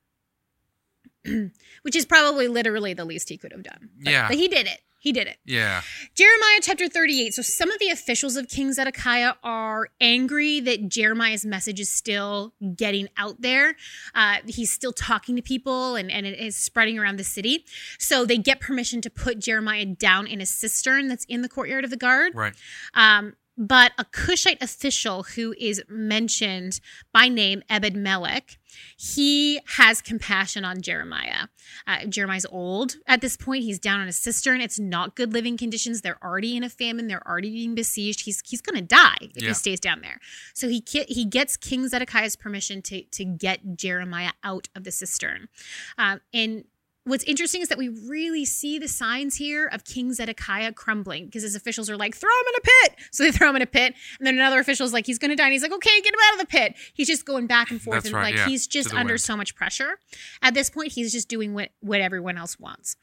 Which 1.82 1.96
is 1.96 2.06
probably 2.06 2.48
literally 2.48 2.94
the 2.94 3.04
least 3.04 3.28
he 3.28 3.38
could 3.38 3.52
have 3.52 3.62
done. 3.62 3.90
But, 4.02 4.12
Yeah. 4.12 4.28
But 4.28 4.36
he 4.36 4.48
did 4.48 4.66
it. 4.66 4.80
He 5.00 5.12
did 5.12 5.28
it. 5.28 5.38
Yeah. 5.44 5.82
Jeremiah 6.14 6.58
chapter 6.60 6.88
38. 6.88 7.32
So 7.32 7.42
some 7.42 7.70
of 7.70 7.78
the 7.78 7.88
officials 7.88 8.36
of 8.36 8.48
King 8.48 8.72
Zedekiah 8.72 9.34
are 9.44 9.90
angry 10.00 10.58
that 10.60 10.88
Jeremiah's 10.88 11.46
message 11.46 11.78
is 11.78 11.88
still 11.88 12.52
getting 12.74 13.08
out 13.16 13.40
there. 13.40 13.76
Uh, 14.14 14.36
he's 14.46 14.72
still 14.72 14.92
talking 14.92 15.36
to 15.36 15.42
people 15.42 15.94
and, 15.94 16.10
and 16.10 16.26
it 16.26 16.38
is 16.38 16.56
spreading 16.56 16.98
around 16.98 17.16
the 17.16 17.24
city. 17.24 17.64
So 17.98 18.24
they 18.24 18.38
get 18.38 18.58
permission 18.58 19.00
to 19.02 19.10
put 19.10 19.38
Jeremiah 19.38 19.86
down 19.86 20.26
in 20.26 20.40
a 20.40 20.46
cistern 20.46 21.06
that's 21.06 21.24
in 21.26 21.42
the 21.42 21.48
courtyard 21.48 21.84
of 21.84 21.90
the 21.90 21.96
guard. 21.96 22.34
Right. 22.34 22.54
Um, 22.94 23.34
but 23.58 23.92
a 23.98 24.04
Cushite 24.04 24.62
official 24.62 25.24
who 25.24 25.52
is 25.58 25.82
mentioned 25.88 26.80
by 27.12 27.28
name, 27.28 27.62
Ebed 27.68 27.96
Melech, 27.96 28.56
he 28.96 29.60
has 29.76 30.00
compassion 30.00 30.64
on 30.64 30.80
Jeremiah. 30.80 31.48
Uh, 31.86 32.06
Jeremiah's 32.06 32.46
old 32.50 32.96
at 33.06 33.20
this 33.20 33.36
point. 33.36 33.64
He's 33.64 33.78
down 33.80 34.00
in 34.00 34.06
a 34.08 34.12
cistern. 34.12 34.60
It's 34.60 34.78
not 34.78 35.16
good 35.16 35.32
living 35.32 35.56
conditions. 35.56 36.02
They're 36.02 36.22
already 36.22 36.56
in 36.56 36.62
a 36.62 36.68
famine. 36.68 37.08
They're 37.08 37.26
already 37.26 37.50
being 37.50 37.74
besieged. 37.74 38.24
He's 38.24 38.42
he's 38.46 38.60
going 38.60 38.76
to 38.76 38.86
die 38.86 39.16
if 39.34 39.42
Yeah. 39.42 39.48
he 39.48 39.54
stays 39.54 39.80
down 39.80 40.00
there. 40.02 40.20
So 40.54 40.68
he 40.68 40.82
he 41.08 41.24
gets 41.24 41.56
King 41.56 41.88
Zedekiah's 41.88 42.36
permission 42.36 42.80
to 42.82 43.02
to 43.02 43.24
get 43.24 43.76
Jeremiah 43.76 44.32
out 44.44 44.68
of 44.76 44.84
the 44.84 44.92
cistern. 44.92 45.48
Um, 45.96 46.20
and 46.32 46.64
what's 47.10 47.24
interesting 47.24 47.60
is 47.60 47.68
that 47.68 47.78
we 47.78 47.88
really 47.88 48.44
see 48.44 48.78
the 48.78 48.88
signs 48.88 49.36
here 49.36 49.66
of 49.66 49.84
King 49.84 50.12
Zedekiah 50.12 50.72
crumbling 50.72 51.26
because 51.26 51.42
his 51.42 51.54
officials 51.54 51.88
are 51.90 51.96
like, 51.96 52.14
throw 52.14 52.30
him 52.30 52.46
in 52.48 52.54
a 52.56 52.60
pit. 52.60 52.98
So 53.10 53.24
they 53.24 53.32
throw 53.32 53.50
him 53.50 53.56
in 53.56 53.62
a 53.62 53.66
pit. 53.66 53.94
And 54.18 54.26
then 54.26 54.34
another 54.34 54.60
official's 54.60 54.92
like, 54.92 55.06
he's 55.06 55.18
going 55.18 55.30
to 55.30 55.36
die. 55.36 55.44
And 55.44 55.52
he's 55.52 55.62
like, 55.62 55.72
okay, 55.72 56.00
get 56.02 56.14
him 56.14 56.20
out 56.26 56.34
of 56.34 56.40
the 56.40 56.46
pit. 56.46 56.74
He's 56.94 57.08
just 57.08 57.24
going 57.24 57.46
back 57.46 57.70
and 57.70 57.80
forth. 57.80 57.96
That's 57.96 58.06
and 58.06 58.14
right, 58.14 58.22
like, 58.22 58.36
yeah, 58.36 58.46
he's 58.46 58.66
just 58.66 58.94
under 58.94 59.14
wind. 59.14 59.20
so 59.20 59.36
much 59.36 59.56
pressure. 59.56 59.98
At 60.42 60.54
this 60.54 60.70
point, 60.70 60.92
he's 60.92 61.10
just 61.10 61.28
doing 61.28 61.54
what, 61.54 61.70
what 61.80 62.00
everyone 62.00 62.36
else 62.38 62.60
wants. 62.60 62.96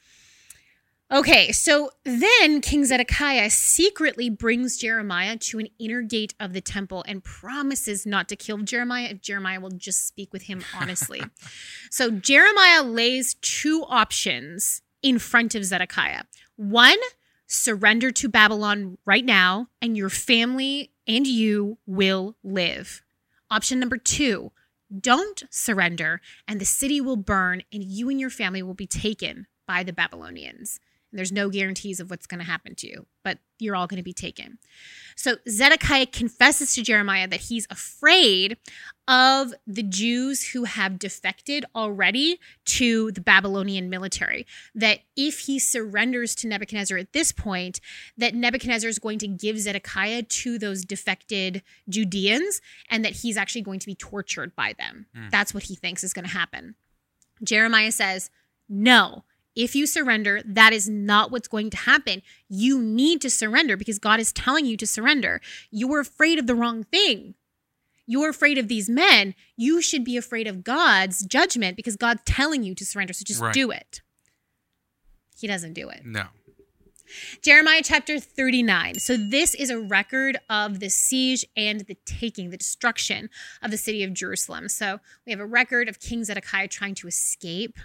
Okay, 1.12 1.52
so 1.52 1.90
then 2.04 2.60
King 2.60 2.84
Zedekiah 2.84 3.48
secretly 3.50 4.28
brings 4.28 4.76
Jeremiah 4.76 5.36
to 5.36 5.60
an 5.60 5.68
inner 5.78 6.02
gate 6.02 6.34
of 6.40 6.52
the 6.52 6.60
temple 6.60 7.04
and 7.06 7.22
promises 7.22 8.04
not 8.04 8.28
to 8.28 8.34
kill 8.34 8.58
Jeremiah 8.58 9.08
if 9.12 9.20
Jeremiah 9.20 9.60
will 9.60 9.70
just 9.70 10.04
speak 10.04 10.32
with 10.32 10.42
him 10.42 10.64
honestly. 10.76 11.22
so 11.90 12.10
Jeremiah 12.10 12.82
lays 12.82 13.34
two 13.34 13.84
options 13.88 14.82
in 15.00 15.20
front 15.20 15.54
of 15.54 15.64
Zedekiah. 15.64 16.24
One, 16.56 16.98
surrender 17.46 18.10
to 18.10 18.28
Babylon 18.28 18.98
right 19.04 19.24
now, 19.24 19.68
and 19.80 19.96
your 19.96 20.10
family 20.10 20.90
and 21.06 21.24
you 21.24 21.78
will 21.86 22.36
live. 22.42 23.04
Option 23.48 23.78
number 23.78 23.96
two, 23.96 24.50
don't 25.00 25.44
surrender, 25.50 26.20
and 26.48 26.60
the 26.60 26.64
city 26.64 27.00
will 27.00 27.16
burn, 27.16 27.62
and 27.72 27.84
you 27.84 28.08
and 28.08 28.18
your 28.18 28.30
family 28.30 28.62
will 28.62 28.74
be 28.74 28.88
taken 28.88 29.46
by 29.68 29.84
the 29.84 29.92
Babylonians. 29.92 30.80
There's 31.16 31.32
no 31.32 31.48
guarantees 31.48 32.00
of 32.00 32.10
what's 32.10 32.26
going 32.26 32.40
to 32.40 32.46
happen 32.46 32.74
to 32.76 32.86
you, 32.86 33.06
but 33.24 33.38
you're 33.58 33.74
all 33.74 33.86
going 33.86 33.98
to 33.98 34.04
be 34.04 34.12
taken. 34.12 34.58
So 35.16 35.36
Zedekiah 35.48 36.06
confesses 36.06 36.74
to 36.74 36.82
Jeremiah 36.82 37.26
that 37.26 37.40
he's 37.40 37.66
afraid 37.70 38.58
of 39.08 39.54
the 39.66 39.82
Jews 39.82 40.50
who 40.50 40.64
have 40.64 40.98
defected 40.98 41.64
already 41.74 42.38
to 42.66 43.12
the 43.12 43.20
Babylonian 43.20 43.88
military. 43.88 44.46
That 44.74 45.00
if 45.16 45.40
he 45.40 45.58
surrenders 45.58 46.34
to 46.36 46.48
Nebuchadnezzar 46.48 46.98
at 46.98 47.12
this 47.12 47.32
point, 47.32 47.80
that 48.18 48.34
Nebuchadnezzar 48.34 48.90
is 48.90 48.98
going 48.98 49.18
to 49.20 49.28
give 49.28 49.58
Zedekiah 49.58 50.22
to 50.22 50.58
those 50.58 50.84
defected 50.84 51.62
Judeans 51.88 52.60
and 52.90 53.04
that 53.04 53.12
he's 53.12 53.36
actually 53.36 53.62
going 53.62 53.80
to 53.80 53.86
be 53.86 53.94
tortured 53.94 54.54
by 54.54 54.74
them. 54.78 55.06
Hmm. 55.14 55.28
That's 55.30 55.54
what 55.54 55.64
he 55.64 55.74
thinks 55.76 56.04
is 56.04 56.12
going 56.12 56.26
to 56.26 56.30
happen. 56.30 56.74
Jeremiah 57.42 57.92
says, 57.92 58.30
No, 58.68 59.24
if 59.56 59.74
you 59.74 59.86
surrender, 59.86 60.42
that 60.44 60.72
is 60.72 60.88
not 60.88 61.30
what's 61.32 61.48
going 61.48 61.70
to 61.70 61.76
happen. 61.78 62.22
You 62.48 62.80
need 62.80 63.20
to 63.22 63.30
surrender 63.30 63.76
because 63.76 63.98
God 63.98 64.20
is 64.20 64.32
telling 64.32 64.66
you 64.66 64.76
to 64.76 64.86
surrender. 64.86 65.40
You're 65.70 66.00
afraid 66.00 66.38
of 66.38 66.46
the 66.46 66.54
wrong 66.54 66.84
thing. 66.84 67.34
You're 68.06 68.28
afraid 68.30 68.58
of 68.58 68.68
these 68.68 68.88
men. 68.88 69.34
You 69.56 69.82
should 69.82 70.04
be 70.04 70.16
afraid 70.16 70.46
of 70.46 70.62
God's 70.62 71.24
judgment 71.24 71.76
because 71.76 71.96
God's 71.96 72.22
telling 72.24 72.62
you 72.62 72.74
to 72.76 72.84
surrender. 72.84 73.12
So 73.12 73.24
just 73.24 73.40
Right. 73.40 73.52
do 73.52 73.70
it. 73.72 74.02
He 75.40 75.46
doesn't 75.46 75.72
do 75.72 75.88
it. 75.88 76.04
No. 76.04 76.28
Jeremiah 77.40 77.82
chapter 77.84 78.18
39. 78.18 78.98
So, 78.98 79.16
this 79.16 79.54
is 79.54 79.70
a 79.70 79.78
record 79.78 80.38
of 80.50 80.80
the 80.80 80.88
siege 80.90 81.44
and 81.56 81.80
the 81.82 81.96
taking, 82.04 82.50
the 82.50 82.56
destruction 82.56 83.30
of 83.62 83.70
the 83.70 83.76
city 83.76 84.02
of 84.02 84.12
Jerusalem. 84.12 84.68
So, 84.68 84.98
we 85.24 85.30
have 85.30 85.38
a 85.38 85.46
record 85.46 85.88
of 85.88 86.00
King 86.00 86.24
Zedekiah 86.24 86.66
trying 86.68 86.96
to 86.96 87.06
escape, 87.06 87.78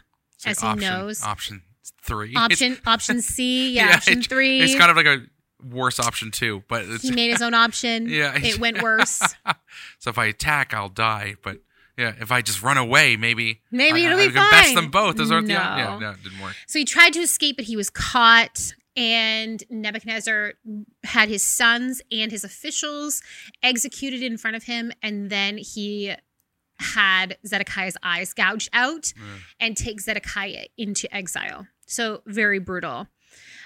It's 0.46 0.46
like 0.46 0.52
as 0.52 0.62
he 0.62 0.68
option, 0.68 0.90
knows. 0.90 1.24
Option 1.24 1.62
three. 2.04 2.34
Option 2.38 2.78
option 2.86 3.22
C, 3.22 3.72
yeah, 3.74 3.86
Yeah, 3.90 3.96
option 3.96 4.20
it- 4.20 4.28
three. 4.28 4.62
It's 4.62 4.76
kind 4.76 4.92
of 4.92 4.98
like 4.98 5.06
a 5.06 5.22
worse 5.64 6.00
option 6.00 6.32
two, 6.32 6.64
but 6.68 6.84
it's 6.86 7.04
he 7.04 7.12
made 7.12 7.32
his 7.32 7.42
own 7.42 7.54
option. 7.54 8.08
Yeah. 8.10 8.36
It 8.36 8.60
went 8.60 8.82
worse. 8.82 9.20
so 10.00 10.10
if 10.10 10.18
I 10.18 10.26
attack, 10.26 10.74
I'll 10.74 10.90
die. 10.90 11.36
But 11.44 11.60
yeah, 11.98 12.14
if 12.20 12.32
I 12.32 12.42
just 12.42 12.64
run 12.64 12.78
away, 12.78 13.16
maybe 13.18 13.62
Maybe 13.72 14.04
I, 14.04 14.08
it'll 14.12 14.20
I 14.20 14.28
be 14.28 14.34
can 14.34 14.50
best 14.52 14.74
them 14.76 14.90
both. 14.90 15.18
Those 15.18 15.32
are 15.32 15.42
the 15.42 15.48
No. 15.50 15.54
yeah, 15.54 15.98
no, 16.00 16.10
it 16.12 16.24
didn't 16.24 16.40
work. 16.42 16.56
So 16.68 16.80
he 16.80 16.86
tried 16.86 17.14
to 17.14 17.20
escape, 17.20 17.58
but 17.58 17.66
he 17.66 17.76
was 17.76 17.90
caught. 17.90 18.74
And 18.98 19.64
Nebuchadnezzar 19.70 20.54
had 21.06 21.30
his 21.30 21.44
sons 21.44 22.02
and 22.12 22.30
his 22.30 22.44
officials 22.44 23.22
executed 23.64 24.22
in 24.22 24.38
front 24.38 24.58
of 24.58 24.64
him. 24.64 24.92
And 25.02 25.30
then 25.30 25.58
he 25.58 26.14
had 26.82 27.38
Zedekiah's 27.46 27.98
eyes 28.04 28.34
gouged 28.34 28.70
out 28.74 29.14
Yeah. 29.16 29.38
and 29.60 29.78
take 29.78 30.02
Zedekiah 30.02 30.66
into 30.78 31.14
exile. 31.16 31.68
So 31.86 32.22
very 32.26 32.60
brutal. 32.60 33.08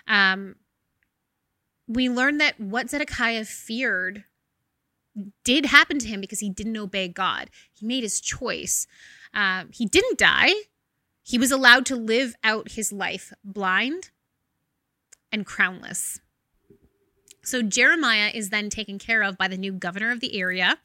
Um, 0.07 0.55
we 1.87 2.09
learned 2.09 2.39
that 2.41 2.59
what 2.59 2.89
Zedekiah 2.89 3.45
feared 3.45 4.23
did 5.43 5.67
happen 5.67 5.97
to 5.99 6.07
him 6.07 6.19
because 6.21 6.39
he 6.39 6.49
didn't 6.49 6.75
obey 6.77 7.07
God. 7.07 7.49
He 7.73 7.85
made 7.85 8.03
his 8.03 8.19
choice. 8.19 8.85
Um, 9.33 9.69
he 9.71 9.85
didn't 9.85 10.17
die. 10.17 10.53
He 11.23 11.37
was 11.37 11.51
allowed 11.51 11.85
to 11.87 11.95
live 11.95 12.35
out 12.43 12.71
his 12.71 12.91
life 12.91 13.31
blind 13.43 14.09
and 15.31 15.45
crownless. 15.45 16.19
So 17.45 17.61
Jeremiah 17.61 18.31
is 18.33 18.49
then 18.49 18.69
taken 18.69 18.99
care 18.99 19.23
of 19.23 19.37
by 19.37 19.47
the 19.47 19.57
new 19.57 19.71
governor 19.71 20.11
of 20.11 20.19
the 20.19 20.37
area, 20.39 20.77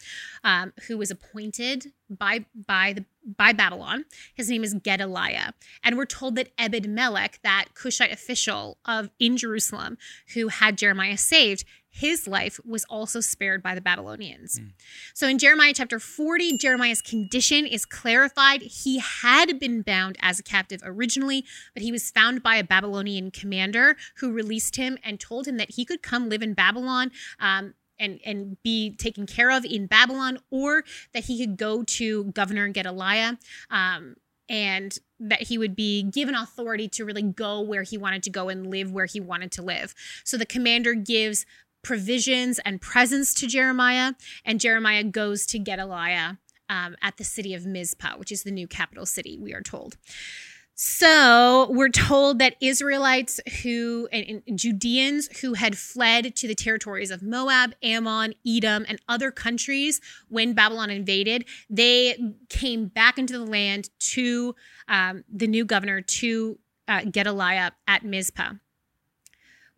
um, 0.45 0.73
who 0.87 0.99
was 0.99 1.11
appointed 1.11 1.93
by 2.09 2.45
by 2.55 2.93
the 2.93 3.05
by 3.25 3.52
Babylon. 3.52 4.05
His 4.35 4.50
name 4.50 4.62
is 4.62 4.75
Gedaliah, 4.75 5.55
and 5.83 5.97
we're 5.97 6.07
told 6.07 6.37
that 6.37 6.52
Ebed 6.59 6.88
Melech, 6.88 7.40
that 7.43 7.69
Cushite 7.75 8.12
official 8.12 8.79
of 8.85 9.11
in 9.19 9.37
Jerusalem, 9.37 9.99
who 10.35 10.49
had 10.49 10.79
Jeremiah 10.79 11.17
saved, 11.17 11.64
his 11.90 12.28
life 12.28 12.61
was 12.64 12.85
also 12.85 13.20
spared 13.20 13.62
by 13.62 13.75
the 13.75 13.80
Babylonians. 13.80 14.61
Mm. 14.61 14.70
So 15.12 15.26
in 15.26 15.38
Jeremiah 15.38 15.75
chapter 15.75 15.99
40, 15.99 16.56
Jeremiah's 16.56 17.02
condition 17.02 17.66
is 17.66 17.85
clarified. 17.85 18.62
He 18.62 19.00
had 19.00 19.59
been 19.59 19.82
bound 19.82 20.16
as 20.23 20.38
a 20.38 20.42
captive 20.42 20.80
originally, 20.85 21.44
but 21.75 21.82
he 21.82 21.90
was 21.90 22.11
found 22.11 22.42
by 22.42 22.56
a 22.56 22.64
Babylonian 22.64 23.32
commander 23.32 23.97
who 24.16 24.32
released 24.32 24.76
him 24.76 24.99
and 25.02 25.18
told 25.18 25.49
him 25.49 25.56
that 25.56 25.73
he 25.73 25.85
could 25.85 26.02
come 26.02 26.28
live 26.28 26.42
in 26.42 26.54
Babylon. 26.54 27.11
Um, 27.38 27.75
and, 27.99 28.18
and 28.25 28.56
be 28.62 28.97
taken 28.97 29.26
care 29.26 29.50
of 29.50 29.62
in 29.62 29.87
Babylon, 29.87 30.38
or 30.50 30.85
that 31.12 31.25
he 31.25 31.38
could 31.38 31.59
go 31.59 31.82
to 31.82 32.25
Governor 32.32 32.66
Gedaliah 32.68 33.38
um, 33.70 34.16
and 34.49 34.99
that 35.20 35.42
he 35.42 35.59
would 35.59 35.76
be 35.76 36.02
given 36.02 36.35
authority 36.35 36.88
to 36.88 37.04
really 37.04 37.23
go 37.23 37.61
where 37.61 37.82
he 37.82 37.99
wanted 37.99 38.23
to 38.23 38.30
go 38.30 38.49
and 38.49 38.70
live 38.70 38.90
where 38.90 39.04
he 39.04 39.20
wanted 39.20 39.52
to 39.52 39.62
live. 39.62 39.94
So 40.25 40.38
the 40.38 40.47
commander 40.47 40.94
gives 40.94 41.44
provisions 41.82 42.58
and 42.64 42.80
presents 42.80 43.34
to 43.34 43.46
Jeremiah, 43.46 44.14
and 44.44 44.60
Jeremiah 44.60 45.04
goes 45.04 45.46
to 45.46 45.58
Gedaliah 45.58 46.38
um, 46.68 46.96
at 47.02 47.16
the 47.16 47.25
city 47.25 47.54
of 47.54 47.66
Mizpah, 47.66 48.16
which 48.16 48.32
is 48.32 48.44
the 48.44 48.50
new 48.50 48.68
capital 48.68 49.06
city, 49.06 49.38
we 49.38 49.52
are 49.52 49.62
told. 49.62 49.96
So 50.82 51.68
we're 51.70 51.90
told 51.90 52.38
that 52.38 52.56
Israelites 52.62 53.38
who 53.62 54.08
and, 54.10 54.42
and 54.46 54.58
Judeans 54.58 55.28
who 55.40 55.52
had 55.52 55.76
fled 55.76 56.34
to 56.37 56.49
the 56.49 56.54
territories 56.54 57.10
of 57.10 57.22
Moab, 57.22 57.75
Ammon, 57.82 58.34
Edom, 58.46 58.87
and 58.88 58.99
other 59.06 59.30
countries 59.30 60.00
when 60.28 60.54
Babylon 60.54 60.88
invaded, 60.88 61.44
they 61.68 62.16
came 62.49 62.87
back 62.87 63.18
into 63.18 63.34
the 63.34 63.44
land 63.44 63.90
to 64.14 64.54
um, 64.88 65.22
the 65.30 65.46
new 65.46 65.66
governor 65.66 66.00
to 66.00 66.58
uh, 66.88 67.02
Gedaliah 67.04 67.72
at 67.87 68.02
Mizpah 68.02 68.52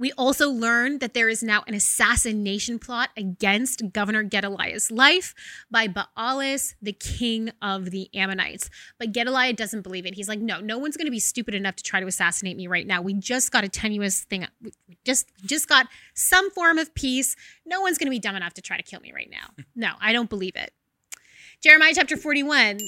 We 0.02 0.11
also 0.18 0.50
learn 0.50 0.99
that 0.99 1.14
there 1.14 1.28
is 1.28 1.44
now 1.44 1.62
an 1.68 1.75
assassination 1.75 2.80
plot 2.80 3.11
against 3.16 3.92
Governor 3.92 4.25
Gedaliah's 4.25 4.90
life 4.90 5.32
by 5.71 5.87
Baalis, 5.87 6.75
the 6.82 6.92
king 6.92 7.52
of 7.62 7.92
the 7.92 8.11
Ammonites. 8.12 8.68
But 8.99 9.12
Gedaliah 9.12 9.52
doesn't 9.52 9.82
believe 9.82 10.04
it. 10.04 10.16
He's 10.16 10.28
like, 10.28 10.40
no, 10.40 10.59
no 10.59 10.76
one's 10.76 10.97
going 10.97 11.06
to 11.06 11.12
be 11.12 11.21
stupid 11.21 11.54
enough 11.54 11.76
to 11.76 11.85
try 11.85 12.00
to 12.00 12.06
assassinate 12.09 12.56
me 12.56 12.66
right 12.66 12.85
now. 12.85 13.00
We 13.00 13.14
just 13.14 13.52
got 13.52 13.62
a 13.62 13.68
tenuous 13.68 14.25
thing. 14.25 14.44
We 14.61 14.73
just 15.04 15.30
just 15.47 15.68
got 15.68 15.87
some 16.14 16.50
form 16.50 16.78
of 16.78 16.92
peace. 16.97 17.37
No 17.64 17.80
one's 17.80 17.97
going 17.97 18.09
to 18.09 18.11
be 18.11 18.18
dumb 18.18 18.35
enough 18.35 18.54
to 18.54 18.61
try 18.61 18.76
to 18.76 18.82
kill 18.82 18.99
me 18.99 19.12
right 19.12 19.30
now. 19.30 19.50
No, 19.76 19.92
I 20.00 20.12
don't 20.12 20.28
believe 20.28 20.56
it. 20.56 20.73
Jeremiah 21.62 21.92
chapter 21.94 22.16
41 22.16 22.78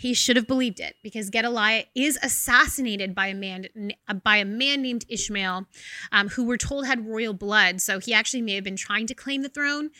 he 0.00 0.14
should 0.14 0.36
have 0.36 0.46
believed 0.46 0.80
it 0.80 0.96
because 1.02 1.28
Gedaliah 1.28 1.84
is 1.94 2.18
assassinated 2.22 3.14
by 3.14 3.26
a 3.26 3.34
man 3.34 3.66
by 4.24 4.38
a 4.38 4.46
man 4.46 4.80
named 4.80 5.04
Ishmael, 5.10 5.66
um, 6.10 6.30
who 6.30 6.46
we're 6.46 6.56
told 6.56 6.86
had 6.86 7.06
royal 7.06 7.34
blood. 7.34 7.82
So 7.82 7.98
he 7.98 8.14
actually 8.14 8.40
may 8.40 8.54
have 8.54 8.64
been 8.64 8.76
trying 8.76 9.06
to 9.08 9.14
claim 9.14 9.42
the 9.42 9.50
throne 9.50 9.90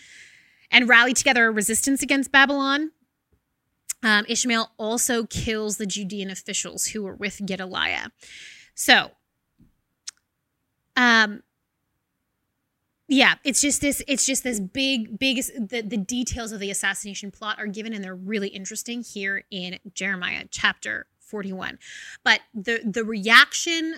and 0.71 0.89
rally 0.89 1.13
together 1.13 1.45
a 1.47 1.51
resistance 1.51 2.03
against 2.03 2.33
Babylon. 2.33 2.93
Um, 4.03 4.25
Ishmael 4.27 4.73
also 4.79 5.27
kills 5.27 5.77
the 5.77 5.85
Judean 5.85 6.31
officials 6.31 6.87
who 6.87 7.03
were 7.03 7.15
with 7.15 7.43
Gedaliah. 7.45 8.09
So, 8.75 9.11
um, 10.97 11.43
yeah 13.11 13.35
it's 13.45 13.61
just 13.61 13.83
this 13.83 14.03
it's 14.09 14.25
just 14.25 14.43
this 14.45 14.59
big 14.59 15.19
big 15.19 15.43
the, 15.59 15.83
the 15.83 15.99
details 15.99 16.53
of 16.53 16.61
the 16.61 16.71
assassination 16.71 17.31
plot 17.31 17.59
are 17.59 17.67
given 17.67 17.93
and 17.93 18.03
they're 18.03 18.15
really 18.15 18.49
interesting 18.49 19.03
here 19.03 19.45
in 19.51 19.79
jeremiah 19.93 20.45
chapter 20.51 21.07
41 21.19 21.79
but 22.25 22.41
the 22.55 22.81
the 22.85 23.05
reaction 23.05 23.97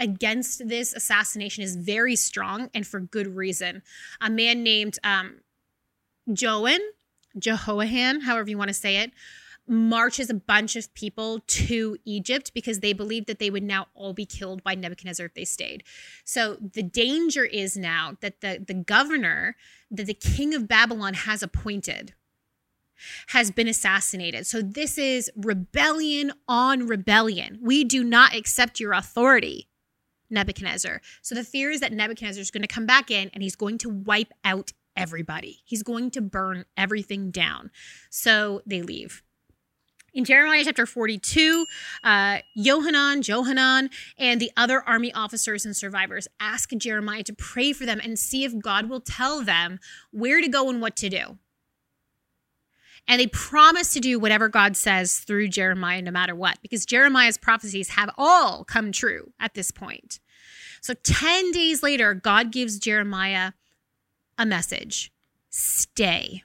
against 0.00 0.68
this 0.68 0.92
assassination 0.94 1.64
is 1.64 1.76
very 1.76 2.16
strong 2.16 2.70
and 2.74 2.86
for 2.86 3.00
good 3.00 3.34
reason. 3.34 3.82
A 4.20 4.30
man 4.30 4.62
named 4.62 4.98
um 5.04 5.40
joan 6.32 6.78
jehoahan 7.38 8.22
however 8.22 8.50
you 8.50 8.58
want 8.58 8.68
to 8.68 8.74
say 8.74 8.96
it 8.98 9.12
marches 9.68 10.30
a 10.30 10.34
bunch 10.34 10.76
of 10.76 10.92
people 10.94 11.40
to 11.46 11.96
Egypt 12.04 12.52
because 12.54 12.80
they 12.80 12.92
believed 12.92 13.26
that 13.26 13.38
they 13.38 13.50
would 13.50 13.62
now 13.62 13.86
all 13.94 14.12
be 14.12 14.26
killed 14.26 14.62
by 14.62 14.74
Nebuchadnezzar 14.74 15.26
if 15.26 15.34
they 15.34 15.44
stayed. 15.44 15.84
So 16.24 16.56
the 16.60 16.82
danger 16.82 17.44
is 17.44 17.76
now 17.76 18.16
that 18.20 18.40
the, 18.40 18.64
the 18.66 18.74
governor 18.74 19.56
that 19.90 20.06
the 20.06 20.14
king 20.14 20.54
of 20.54 20.68
Babylon 20.68 21.14
has 21.14 21.42
appointed 21.42 22.14
has 23.28 23.50
been 23.50 23.68
assassinated. 23.68 24.46
So 24.46 24.60
this 24.60 24.98
is 24.98 25.30
rebellion 25.36 26.32
on 26.48 26.86
rebellion. 26.86 27.58
We 27.62 27.84
do 27.84 28.02
not 28.02 28.34
accept 28.34 28.80
your 28.80 28.92
authority, 28.92 29.68
Nebuchadnezzar. 30.30 31.00
So 31.22 31.34
the 31.34 31.44
fear 31.44 31.70
is 31.70 31.80
that 31.80 31.92
Nebuchadnezzar 31.92 32.40
is 32.40 32.50
going 32.50 32.62
to 32.62 32.68
come 32.68 32.86
back 32.86 33.10
in 33.10 33.30
and 33.32 33.42
he's 33.42 33.56
going 33.56 33.78
to 33.78 33.88
wipe 33.88 34.32
out 34.44 34.72
everybody. 34.96 35.60
He's 35.64 35.82
going 35.82 36.10
to 36.12 36.20
burn 36.20 36.64
everything 36.76 37.30
down. 37.30 37.70
So 38.10 38.62
they 38.66 38.82
leave. 38.82 39.22
In 40.14 40.24
Jeremiah 40.24 40.64
chapter 40.64 40.86
42, 40.86 41.66
uh, 42.02 42.38
Yohanan, 42.54 43.22
Johanan, 43.22 43.90
and 44.16 44.40
the 44.40 44.50
other 44.56 44.80
army 44.80 45.12
officers 45.12 45.66
and 45.66 45.76
survivors 45.76 46.26
ask 46.40 46.70
Jeremiah 46.70 47.22
to 47.24 47.34
pray 47.34 47.72
for 47.72 47.84
them 47.84 48.00
and 48.02 48.18
see 48.18 48.44
if 48.44 48.58
God 48.58 48.88
will 48.88 49.00
tell 49.00 49.42
them 49.42 49.78
where 50.10 50.40
to 50.40 50.48
go 50.48 50.70
and 50.70 50.80
what 50.80 50.96
to 50.96 51.10
do. 51.10 51.38
And 53.06 53.20
they 53.20 53.26
promise 53.26 53.92
to 53.94 54.00
do 54.00 54.18
whatever 54.18 54.48
God 54.48 54.76
says 54.76 55.18
through 55.18 55.48
Jeremiah, 55.48 56.02
no 56.02 56.10
matter 56.10 56.34
what, 56.34 56.58
because 56.62 56.84
Jeremiah's 56.84 57.38
prophecies 57.38 57.90
have 57.90 58.10
all 58.18 58.64
come 58.64 58.92
true 58.92 59.32
at 59.40 59.54
this 59.54 59.70
point. 59.70 60.20
So 60.80 60.94
10 60.94 61.50
days 61.52 61.82
later, 61.82 62.14
God 62.14 62.50
gives 62.52 62.78
Jeremiah 62.78 63.52
a 64.36 64.46
message 64.46 65.10
stay. 65.50 66.44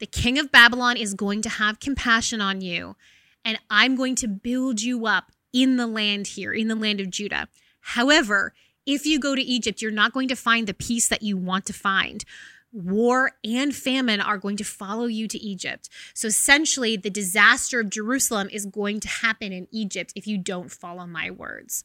The 0.00 0.06
king 0.06 0.38
of 0.38 0.50
Babylon 0.50 0.96
is 0.96 1.14
going 1.14 1.42
to 1.42 1.48
have 1.48 1.80
compassion 1.80 2.40
on 2.40 2.60
you, 2.60 2.96
and 3.44 3.58
I'm 3.70 3.94
going 3.94 4.16
to 4.16 4.28
build 4.28 4.82
you 4.82 5.06
up 5.06 5.30
in 5.52 5.76
the 5.76 5.86
land 5.86 6.26
here, 6.28 6.52
in 6.52 6.68
the 6.68 6.74
land 6.74 7.00
of 7.00 7.10
Judah. 7.10 7.48
However, 7.80 8.54
if 8.86 9.06
you 9.06 9.18
go 9.18 9.34
to 9.34 9.42
Egypt, 9.42 9.80
you're 9.80 9.90
not 9.90 10.12
going 10.12 10.28
to 10.28 10.36
find 10.36 10.66
the 10.66 10.74
peace 10.74 11.08
that 11.08 11.22
you 11.22 11.36
want 11.36 11.64
to 11.66 11.72
find. 11.72 12.24
War 12.72 13.32
and 13.44 13.74
famine 13.74 14.20
are 14.20 14.36
going 14.36 14.56
to 14.56 14.64
follow 14.64 15.06
you 15.06 15.28
to 15.28 15.38
Egypt. 15.38 15.88
So 16.12 16.26
essentially, 16.26 16.96
the 16.96 17.08
disaster 17.08 17.78
of 17.78 17.88
Jerusalem 17.88 18.48
is 18.50 18.66
going 18.66 18.98
to 19.00 19.08
happen 19.08 19.52
in 19.52 19.68
Egypt 19.70 20.12
if 20.16 20.26
you 20.26 20.38
don't 20.38 20.72
follow 20.72 21.06
my 21.06 21.30
words. 21.30 21.84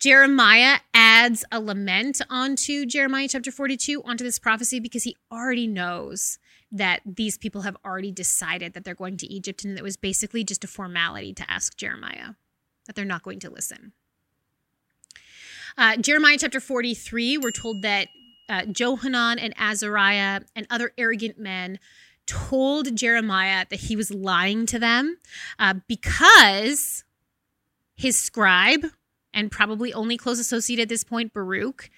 Jeremiah 0.00 0.80
adds 0.92 1.44
a 1.52 1.60
lament 1.60 2.20
onto 2.28 2.84
Jeremiah 2.84 3.28
chapter 3.28 3.52
42, 3.52 4.02
onto 4.02 4.24
this 4.24 4.40
prophecy, 4.40 4.80
because 4.80 5.04
he 5.04 5.16
already 5.30 5.68
knows 5.68 6.38
that 6.74 7.00
these 7.06 7.38
people 7.38 7.62
have 7.62 7.76
already 7.84 8.10
decided 8.10 8.74
that 8.74 8.84
they're 8.84 8.94
going 8.94 9.16
to 9.16 9.32
Egypt 9.32 9.64
and 9.64 9.78
it 9.78 9.82
was 9.82 9.96
basically 9.96 10.42
just 10.42 10.64
a 10.64 10.66
formality 10.66 11.32
to 11.32 11.48
ask 11.50 11.76
Jeremiah, 11.76 12.34
that 12.86 12.96
they're 12.96 13.04
not 13.04 13.22
going 13.22 13.38
to 13.40 13.50
listen. 13.50 13.92
Uh, 15.78 15.96
Jeremiah 15.96 16.36
chapter 16.38 16.60
43, 16.60 17.38
we're 17.38 17.52
told 17.52 17.82
that 17.82 18.08
uh, 18.48 18.66
Johanan 18.66 19.38
and 19.38 19.54
Azariah 19.56 20.40
and 20.54 20.66
other 20.68 20.92
arrogant 20.98 21.38
men 21.38 21.78
told 22.26 22.96
Jeremiah 22.96 23.66
that 23.70 23.80
he 23.80 23.94
was 23.96 24.12
lying 24.12 24.66
to 24.66 24.78
them 24.78 25.18
uh, 25.58 25.74
because 25.86 27.04
his 27.94 28.16
scribe, 28.16 28.86
and 29.32 29.50
probably 29.50 29.92
only 29.92 30.16
close 30.16 30.38
associate 30.38 30.80
at 30.80 30.88
this 30.88 31.04
point, 31.04 31.32
Baruch, 31.32 31.90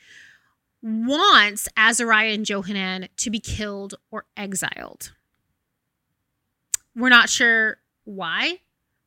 wants 0.86 1.68
Azariah 1.76 2.32
and 2.32 2.46
Johanan 2.46 3.08
to 3.16 3.30
be 3.30 3.40
killed 3.40 3.96
or 4.12 4.24
exiled. 4.36 5.12
We're 6.94 7.08
not 7.08 7.28
sure 7.28 7.78
why. 8.04 8.60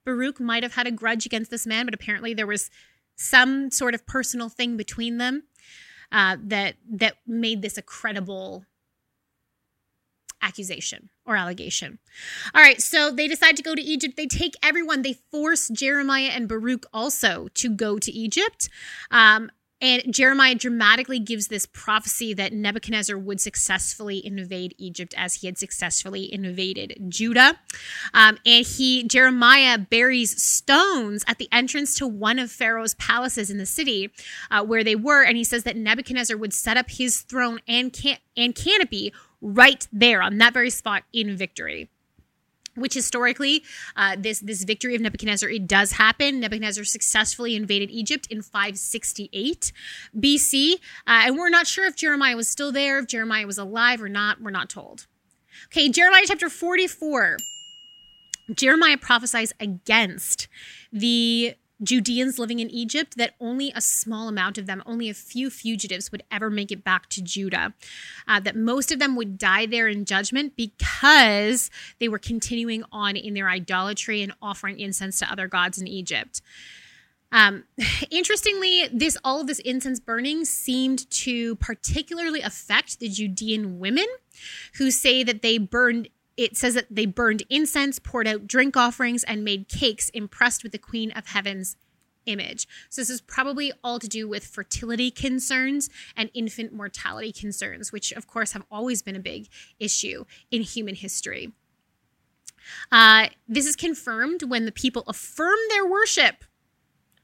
Baruch 0.04 0.42
might 0.42 0.64
have 0.64 0.74
had 0.74 0.88
a 0.88 0.92
grudge 0.92 1.26
against 1.26 1.52
this 1.52 1.66
man, 1.66 1.86
but 1.86 1.94
apparently 1.94 2.34
there 2.34 2.48
was 2.48 2.70
some 3.16 3.72
sort 3.72 3.94
of 3.94 4.06
personal 4.06 4.50
thing 4.50 4.76
between 4.76 5.20
them 5.20 5.44
uh, 6.12 6.36
that 6.44 6.76
that 6.92 7.16
made 7.26 7.62
this 7.62 7.78
a 7.78 7.82
credible 7.82 8.66
accusation 10.42 11.10
or 11.26 11.36
allegation. 11.36 12.00
All 12.54 12.62
right, 12.62 12.82
so 12.82 13.12
they 13.12 13.28
decide 13.28 13.56
to 13.58 13.64
go 13.64 13.76
to 13.76 13.82
Egypt. 13.82 14.16
They 14.18 14.28
take 14.28 14.56
everyone. 14.64 15.02
They 15.02 15.14
force 15.32 15.70
Jeremiah 15.70 16.32
and 16.34 16.48
Baruch 16.48 16.86
also 16.94 17.48
to 17.56 17.70
go 17.70 18.00
to 18.00 18.12
Egypt. 18.12 18.70
Um, 19.12 19.52
and 19.82 20.14
Jeremiah 20.14 20.56
dramatically 20.56 21.20
gives 21.20 21.48
this 21.48 21.66
prophecy 21.66 22.34
that 22.34 22.52
Nebuchadnezzar 22.52 23.18
would 23.18 23.40
successfully 23.40 24.26
invade 24.26 24.76
Egypt 24.78 25.14
as 25.18 25.36
he 25.36 25.48
had 25.48 25.58
successfully 25.58 26.32
invaded 26.32 26.98
Judah. 27.08 27.60
Um, 28.14 28.38
and 28.46 28.66
he, 28.66 29.04
Jeremiah, 29.04 29.78
buries 29.78 30.42
stones 30.42 31.24
at 31.28 31.38
the 31.38 31.48
entrance 31.52 31.96
to 31.96 32.08
one 32.08 32.40
of 32.40 32.52
Pharaoh's 32.52 32.96
palaces 32.96 33.50
in 33.50 33.58
the 33.58 33.66
city 33.66 34.12
uh, 34.52 34.64
where 34.64 34.84
they 34.84 34.96
were. 34.96 35.24
And 35.24 35.38
he 35.38 35.44
says 35.44 35.64
that 35.64 35.78
Nebuchadnezzar 35.78 36.36
would 36.36 36.54
set 36.54 36.78
up 36.78 36.90
his 36.90 37.22
throne 37.22 37.60
and, 37.68 37.94
can- 37.94 38.20
and 38.36 38.54
canopy 38.54 39.14
right 39.42 39.88
there 39.94 40.22
on 40.22 40.38
that 40.40 40.54
very 40.54 40.70
spot 40.70 41.04
in 41.14 41.38
victory 41.38 41.90
which 42.80 42.94
historically, 42.94 43.64
uh, 43.96 44.16
this 44.18 44.40
this 44.40 44.64
victory 44.64 44.96
of 44.96 45.02
Nebuchadnezzar 45.02 45.50
it 45.50 45.68
does 45.68 45.94
happen. 45.94 46.40
Nebuchadnezzar 46.40 46.84
successfully 46.84 47.56
invaded 47.56 47.90
Egypt 47.92 48.28
in 48.30 48.42
568 48.42 49.72
BC, 50.18 50.74
uh, 50.74 50.78
and 51.06 51.38
we're 51.38 51.50
not 51.50 51.68
sure 51.68 51.86
if 51.86 51.96
Jeremiah 51.96 52.36
was 52.36 52.48
still 52.48 52.72
there, 52.72 53.00
if 53.00 53.08
Jeremiah 53.08 53.46
was 53.46 53.58
alive 53.58 54.02
or 54.02 54.10
not. 54.10 54.42
We're 54.42 54.52
not 54.52 54.70
told. 54.70 55.08
Okay, 55.68 55.90
Jeremiah 55.90 56.24
chapter 56.26 56.50
44. 56.50 57.38
Jeremiah 58.56 58.98
prophesies 58.98 59.54
against 59.60 60.48
the 60.92 61.54
Judeans 61.82 62.38
living 62.38 62.60
in 62.60 62.70
Egypt 62.70 63.16
that 63.18 63.36
only 63.40 63.72
a 63.74 63.82
small 63.82 64.28
amount 64.28 64.58
of 64.58 64.66
them, 64.66 64.84
only 64.86 65.10
a 65.10 65.14
few 65.14 65.50
fugitives, 65.50 66.12
would 66.12 66.24
ever 66.32 66.50
make 66.50 66.72
it 66.72 66.84
back 66.84 67.08
to 67.10 67.22
Judah. 67.22 67.74
Uh, 68.28 68.40
that 68.40 68.56
most 68.56 68.92
of 68.92 69.00
them 69.00 69.16
would 69.16 69.38
die 69.38 69.66
there 69.66 69.88
in 69.88 70.06
judgment 70.06 70.56
because 70.56 71.70
they 72.00 72.08
were 72.08 72.20
continuing 72.20 72.84
on 72.92 73.16
in 73.16 73.34
their 73.34 73.50
idolatry 73.50 74.22
and 74.22 74.34
offering 74.42 74.80
incense 74.80 75.20
to 75.20 75.32
other 75.32 75.48
gods 75.48 75.78
in 75.78 75.88
Egypt. 75.88 76.42
Um, 77.32 77.64
interestingly, 78.12 78.88
this 78.92 79.18
all 79.24 79.42
of 79.42 79.48
this 79.48 79.60
incense 79.60 80.00
burning 80.00 80.46
seemed 80.46 81.10
to 81.12 81.56
particularly 81.58 82.42
affect 82.42 83.00
the 83.00 83.10
Judean 83.10 83.80
women 83.80 84.06
who 84.76 84.92
say 84.92 85.24
that 85.24 85.42
they 85.42 85.58
burned 85.58 86.10
it 86.40 86.56
says 86.56 86.74
that 86.74 86.88
they 86.90 87.06
burned 87.06 87.44
incense, 87.50 88.00
poured 88.00 88.26
out 88.26 88.48
drink 88.48 88.78
offerings, 88.78 89.26
and 89.26 89.44
made 89.44 89.68
cakes 89.68 90.08
impressed 90.10 90.64
with 90.64 90.72
the 90.72 90.78
Queen 90.78 91.12
of 91.12 91.28
Heaven's 91.28 91.76
image. 92.26 92.66
So, 92.90 93.02
this 93.02 93.10
is 93.10 93.20
probably 93.20 93.74
all 93.84 94.00
to 94.00 94.08
do 94.08 94.26
with 94.26 94.46
fertility 94.46 95.12
concerns 95.12 95.90
and 96.16 96.32
infant 96.34 96.72
mortality 96.72 97.34
concerns, 97.34 97.92
which, 97.92 98.14
of 98.14 98.26
course, 98.26 98.54
have 98.54 98.64
always 98.72 99.02
been 99.02 99.18
a 99.18 99.20
big 99.20 99.50
issue 99.82 100.24
in 100.50 100.62
human 100.62 100.96
history. 100.96 101.52
Uh, 102.90 103.28
this 103.48 103.66
is 103.66 103.76
confirmed 103.76 104.44
when 104.44 104.66
the 104.66 104.72
people 104.72 105.04
affirm 105.08 105.58
their 105.70 105.86
worship. 105.86 106.46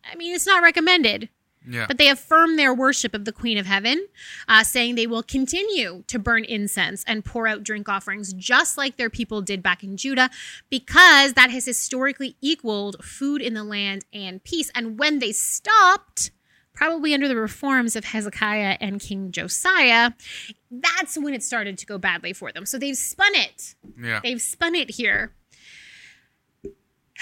I 0.03 0.15
mean, 0.15 0.35
it's 0.35 0.45
not 0.45 0.61
recommended, 0.61 1.29
Yeah. 1.67 1.85
But 1.87 1.97
they 1.97 2.09
affirm 2.09 2.57
their 2.57 2.73
worship 2.73 3.13
of 3.13 3.25
the 3.25 3.31
Queen 3.31 3.57
of 3.57 3.65
Heaven, 3.65 4.07
uh, 4.47 4.63
saying 4.63 4.95
they 4.95 5.07
will 5.07 5.23
continue 5.23 6.03
to 6.07 6.19
burn 6.19 6.43
incense 6.43 7.03
and 7.05 7.23
pour 7.25 7.47
out 7.47 7.63
drink 7.63 7.89
offerings 7.89 8.33
just 8.33 8.77
like 8.77 8.97
their 8.97 9.09
people 9.09 9.41
did 9.41 9.63
back 9.63 9.83
in 9.83 9.97
Judah, 9.97 10.29
because 10.69 11.33
that 11.33 11.49
has 11.49 11.65
historically 11.65 12.35
equaled 12.41 13.03
food 13.03 13.41
in 13.41 13.53
the 13.53 13.63
land 13.63 14.05
and 14.13 14.43
peace. 14.43 14.71
And 14.75 14.99
when 14.99 15.19
they 15.19 15.31
stopped, 15.31 16.31
probably 16.75 17.13
under 17.13 17.27
the 17.27 17.35
reforms 17.35 17.95
of 17.95 18.05
Hezekiah 18.05 18.77
and 18.79 18.99
King 18.99 19.31
Josiah, 19.31 20.11
that's 20.69 21.17
when 21.17 21.33
it 21.33 21.41
started 21.41 21.77
to 21.79 21.85
go 21.85 21.97
badly 21.97 22.33
for 22.33 22.51
them. 22.51 22.65
So 22.65 22.77
they've 22.77 22.97
spun 22.97 23.33
it. 23.33 23.75
Yeah. 23.99 24.19
They've 24.21 24.41
spun 24.41 24.75
it 24.75 24.91
here. 24.91 25.33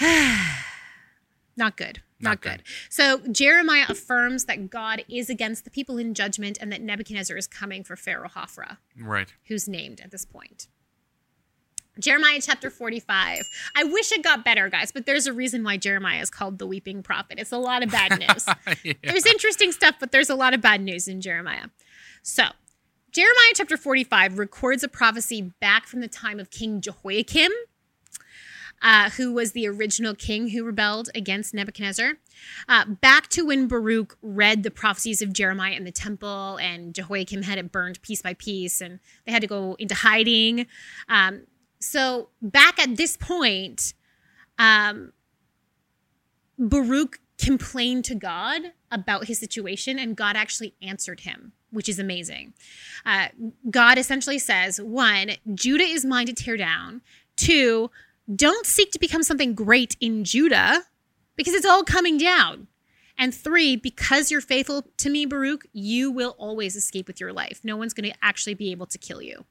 Not 1.56 1.76
good. 1.76 2.02
Not, 2.24 2.40
good. 2.40 2.62
So 2.88 3.18
Jeremiah 3.30 3.86
affirms 3.88 4.46
that 4.46 4.70
God 4.70 5.04
is 5.08 5.30
against 5.30 5.64
the 5.64 5.70
people 5.70 5.98
in 5.98 6.14
judgment 6.14 6.58
and 6.60 6.72
that 6.72 6.80
Nebuchadnezzar 6.82 7.36
is 7.36 7.46
coming 7.46 7.84
for 7.84 7.96
Pharaoh 7.96 8.28
Hophra, 8.28 8.78
Right. 9.00 9.32
who's 9.46 9.68
named 9.68 10.00
at 10.00 10.10
this 10.10 10.24
point. 10.24 10.68
Jeremiah 12.00 12.40
chapter 12.42 12.70
45. 12.70 13.48
I 13.76 13.84
wish 13.84 14.10
it 14.10 14.24
got 14.24 14.44
better, 14.44 14.68
guys, 14.68 14.90
but 14.90 15.06
there's 15.06 15.28
a 15.28 15.32
reason 15.32 15.62
why 15.62 15.76
Jeremiah 15.76 16.20
is 16.20 16.28
called 16.30 16.58
the 16.58 16.66
weeping 16.66 17.04
prophet. 17.04 17.38
It's 17.38 17.52
a 17.52 17.56
lot 17.58 17.84
of 17.84 17.90
bad 17.90 18.18
news. 18.18 18.46
Yeah. 18.82 18.94
There's 19.04 19.26
interesting 19.26 19.70
stuff, 19.70 19.96
but 20.00 20.10
there's 20.10 20.28
a 20.30 20.34
lot 20.34 20.54
of 20.54 20.60
bad 20.60 20.80
news 20.80 21.06
in 21.06 21.20
Jeremiah. 21.20 21.66
So, 22.22 22.44
Jeremiah 23.12 23.52
chapter 23.54 23.76
45 23.76 24.38
records 24.40 24.82
a 24.82 24.88
prophecy 24.88 25.52
back 25.60 25.86
from 25.86 26.00
the 26.00 26.08
time 26.08 26.40
of 26.40 26.50
King 26.50 26.80
Jehoiakim, 26.80 27.52
uh, 28.82 29.10
who 29.10 29.32
was 29.32 29.52
the 29.52 29.66
original 29.66 30.14
king 30.14 30.50
who 30.50 30.64
rebelled 30.64 31.10
against 31.14 31.54
Nebuchadnezzar, 31.54 32.14
uh, 32.68 32.84
back 32.86 33.28
to 33.28 33.46
when 33.46 33.66
Baruch 33.66 34.16
read 34.22 34.62
the 34.62 34.70
prophecies 34.70 35.22
of 35.22 35.32
Jeremiah 35.32 35.74
in 35.74 35.84
the 35.84 35.92
temple, 35.92 36.58
and 36.60 36.94
Jehoiakim 36.94 37.42
had 37.42 37.58
it 37.58 37.72
burned 37.72 38.02
piece 38.02 38.22
by 38.22 38.34
piece, 38.34 38.80
and 38.80 39.00
they 39.24 39.32
had 39.32 39.42
to 39.42 39.48
go 39.48 39.74
into 39.78 39.94
hiding. 39.94 40.66
Um, 41.08 41.46
so, 41.80 42.28
back 42.40 42.78
at 42.78 42.96
this 42.96 43.16
point, 43.16 43.94
um, 44.58 45.12
Baruch 46.58 47.20
complained 47.38 48.04
to 48.06 48.14
God 48.14 48.72
about 48.90 49.26
his 49.26 49.38
situation, 49.38 49.98
and 49.98 50.16
God 50.16 50.36
actually 50.36 50.74
answered 50.80 51.20
him, 51.20 51.52
which 51.70 51.88
is 51.88 51.98
amazing. 51.98 52.54
Uh, 53.04 53.28
God 53.70 53.98
essentially 53.98 54.38
says 54.38 54.80
one, 54.80 55.32
Judah 55.54 55.84
is 55.84 56.04
mine 56.04 56.26
to 56.26 56.32
tear 56.32 56.56
down. 56.56 57.02
Two, 57.36 57.90
don't 58.32 58.66
seek 58.66 58.90
to 58.92 58.98
become 58.98 59.22
something 59.22 59.54
great 59.54 59.96
in 60.00 60.24
Judah 60.24 60.84
because 61.36 61.54
it's 61.54 61.66
all 61.66 61.84
coming 61.84 62.18
down. 62.18 62.68
And 63.16 63.34
three, 63.34 63.76
because 63.76 64.30
you're 64.30 64.40
faithful 64.40 64.86
to 64.98 65.10
me, 65.10 65.24
Baruch, 65.24 65.66
you 65.72 66.10
will 66.10 66.34
always 66.38 66.74
escape 66.74 67.06
with 67.06 67.20
your 67.20 67.32
life. 67.32 67.60
No 67.62 67.76
one's 67.76 67.94
going 67.94 68.10
to 68.10 68.16
actually 68.22 68.54
be 68.54 68.72
able 68.72 68.86
to 68.86 68.98
kill 68.98 69.22
you. 69.22 69.44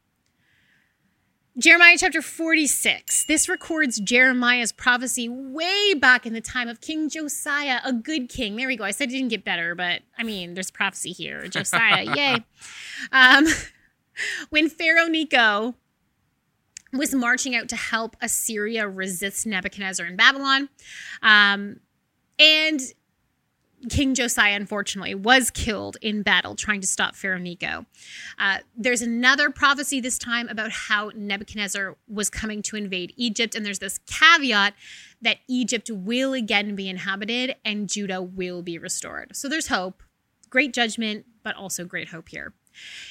Jeremiah 1.58 1.96
chapter 2.00 2.22
46. 2.22 3.26
This 3.28 3.48
records 3.48 4.00
Jeremiah's 4.00 4.72
prophecy 4.72 5.30
way 5.30 5.94
back 5.94 6.26
in 6.26 6.34
the 6.34 6.42
time 6.42 6.68
of 6.68 6.82
King 6.82 7.10
Josiah, 7.10 7.80
a 7.86 7.94
good 7.94 8.28
king. 8.28 8.56
There 8.56 8.68
we 8.68 8.76
go. 8.76 8.84
I 8.84 8.90
said 8.90 9.10
it 9.10 9.12
didn't 9.12 9.30
get 9.30 9.46
better, 9.46 9.76
but 9.76 10.02
I 10.18 10.24
mean, 10.24 10.56
there's 10.56 10.72
prophecy 10.72 11.12
here. 11.12 11.48
Josiah, 11.48 12.04
yay. 12.16 12.44
Um, 13.12 13.48
when 14.50 14.70
Pharaoh 14.70 15.08
Necho 15.08 15.76
was 16.94 17.14
marching 17.14 17.56
out 17.56 17.70
to 17.70 17.76
help 17.76 18.16
Assyria 18.22 18.88
resist 18.88 19.46
Nebuchadnezzar 19.46 20.06
in 20.06 20.16
Babylon, 20.16 20.70
um, 21.22 21.80
and 22.40 22.80
King 23.90 24.16
Josiah, 24.16 24.56
unfortunately, 24.56 25.14
was 25.14 25.50
killed 25.52 25.98
in 26.02 26.22
battle 26.22 26.56
trying 26.56 26.82
to 26.82 26.88
stop 26.88 27.16
Pharaoh 27.16 27.38
Necho. 27.38 27.86
Uh, 28.40 28.60
there's 28.78 29.02
another 29.02 29.50
prophecy 29.50 30.00
this 30.00 30.18
time 30.18 30.48
about 30.48 30.72
how 30.72 31.12
Nebuchadnezzar 31.16 31.98
was 32.08 32.30
coming 32.30 32.62
to 32.64 32.76
invade 32.76 33.14
Egypt, 33.18 33.56
and 33.56 33.66
there's 33.66 33.80
this 33.80 34.00
caveat 34.06 34.74
that 35.22 35.38
Egypt 35.50 35.90
will 35.92 36.34
again 36.34 36.76
be 36.76 36.90
inhabited 36.90 37.56
and 37.66 37.90
Judah 37.90 38.22
will 38.22 38.62
be 38.62 38.78
restored. 38.78 39.36
So 39.36 39.50
there's 39.50 39.68
hope, 39.68 40.02
great 40.50 40.74
judgment, 40.74 41.26
but 41.44 41.56
also 41.56 41.86
great 41.86 42.10
hope 42.10 42.30
here. 42.30 42.54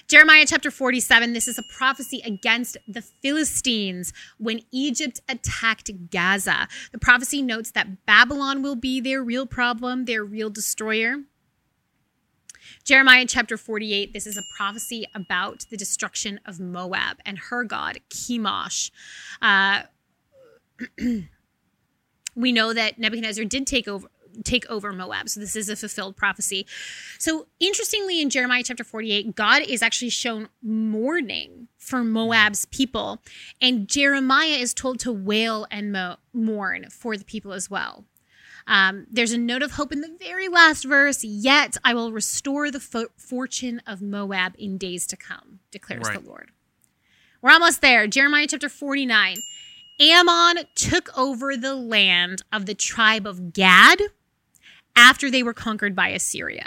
Jeremiah 0.09 0.45
chapter 0.47 0.71
47, 0.71 1.33
this 1.33 1.49
is 1.49 1.59
a 1.59 1.63
prophecy 1.63 2.21
against 2.25 2.77
the 2.87 3.03
Philistines 3.03 4.13
when 4.39 4.61
Egypt 4.71 5.21
attacked 5.29 6.11
Gaza. 6.11 6.69
The 6.93 6.99
prophecy 6.99 7.43
notes 7.43 7.71
that 7.73 8.05
Babylon 8.07 8.63
will 8.63 8.77
be 8.77 9.01
their 9.01 9.23
real 9.23 9.47
problem, 9.47 10.05
their 10.05 10.25
real 10.25 10.51
destroyer. 10.51 11.17
Jeremiah 12.85 13.27
chapter 13.27 13.57
48, 13.57 14.13
this 14.13 14.27
is 14.27 14.37
a 14.37 14.43
prophecy 14.57 15.05
about 15.15 15.67
the 15.71 15.77
destruction 15.77 16.41
of 16.47 16.61
Moab 16.61 17.19
and 17.25 17.39
her 17.39 17.65
god, 17.65 17.99
Chemosh. 18.11 18.91
Uh, 19.41 19.83
we 22.35 22.53
know 22.53 22.73
that 22.73 22.99
Nebuchadnezzar 22.99 23.45
did 23.45 23.67
take 23.67 23.87
over 23.89 24.09
take 24.45 24.69
over 24.71 24.93
Moab. 24.93 25.29
So 25.29 25.41
this 25.41 25.57
is 25.57 25.69
a 25.69 25.77
fulfilled 25.77 26.17
prophecy. 26.17 26.67
So 27.19 27.47
interestingly 27.61 28.21
in 28.21 28.31
Jeremiah 28.31 28.63
chapter 28.65 28.85
48, 28.85 29.35
God 29.35 29.63
is 29.63 29.83
actually 29.83 30.11
shown 30.11 30.49
mourning 30.63 31.69
for 31.79 32.05
Moab's 32.05 32.65
people 32.67 33.21
and 33.61 33.89
Jeremiah 33.89 34.57
is 34.59 34.73
told 34.75 35.01
to 35.01 35.13
wail 35.13 35.67
and 35.71 35.93
mo- 35.93 36.17
mourn 36.33 36.87
for 36.91 37.17
the 37.17 37.25
people 37.25 37.53
as 37.53 37.69
well. 37.71 38.05
Um, 38.67 39.07
there's 39.11 39.33
a 39.33 39.39
note 39.39 39.63
of 39.63 39.73
hope 39.73 39.91
in 39.93 40.01
the 40.03 40.17
very 40.21 40.49
last 40.49 40.85
verse. 40.85 41.25
Yet 41.25 41.77
I 41.85 41.95
will 41.95 42.13
restore 42.13 42.71
the 42.71 42.79
fo- 42.79 43.09
fortune 43.17 43.83
of 43.87 44.01
Moab 44.01 44.55
in 44.57 44.79
days 44.79 45.07
to 45.09 45.17
come, 45.17 45.59
declares 45.73 46.07
Right. 46.07 46.23
the 46.23 46.29
Lord. 46.29 46.51
We're 47.41 47.51
almost 47.51 47.81
there. 47.81 48.07
Jeremiah 48.07 48.47
chapter 48.49 48.69
49. 48.69 49.37
Ammon 50.01 50.65
took 50.77 51.17
over 51.19 51.57
the 51.57 51.75
land 51.75 52.43
of 52.53 52.67
the 52.67 52.75
tribe 52.75 53.27
of 53.27 53.53
Gad 53.53 54.01
after 54.97 55.31
they 55.31 55.43
were 55.43 55.55
conquered 55.55 55.95
by 55.95 56.09
Assyria. 56.09 56.67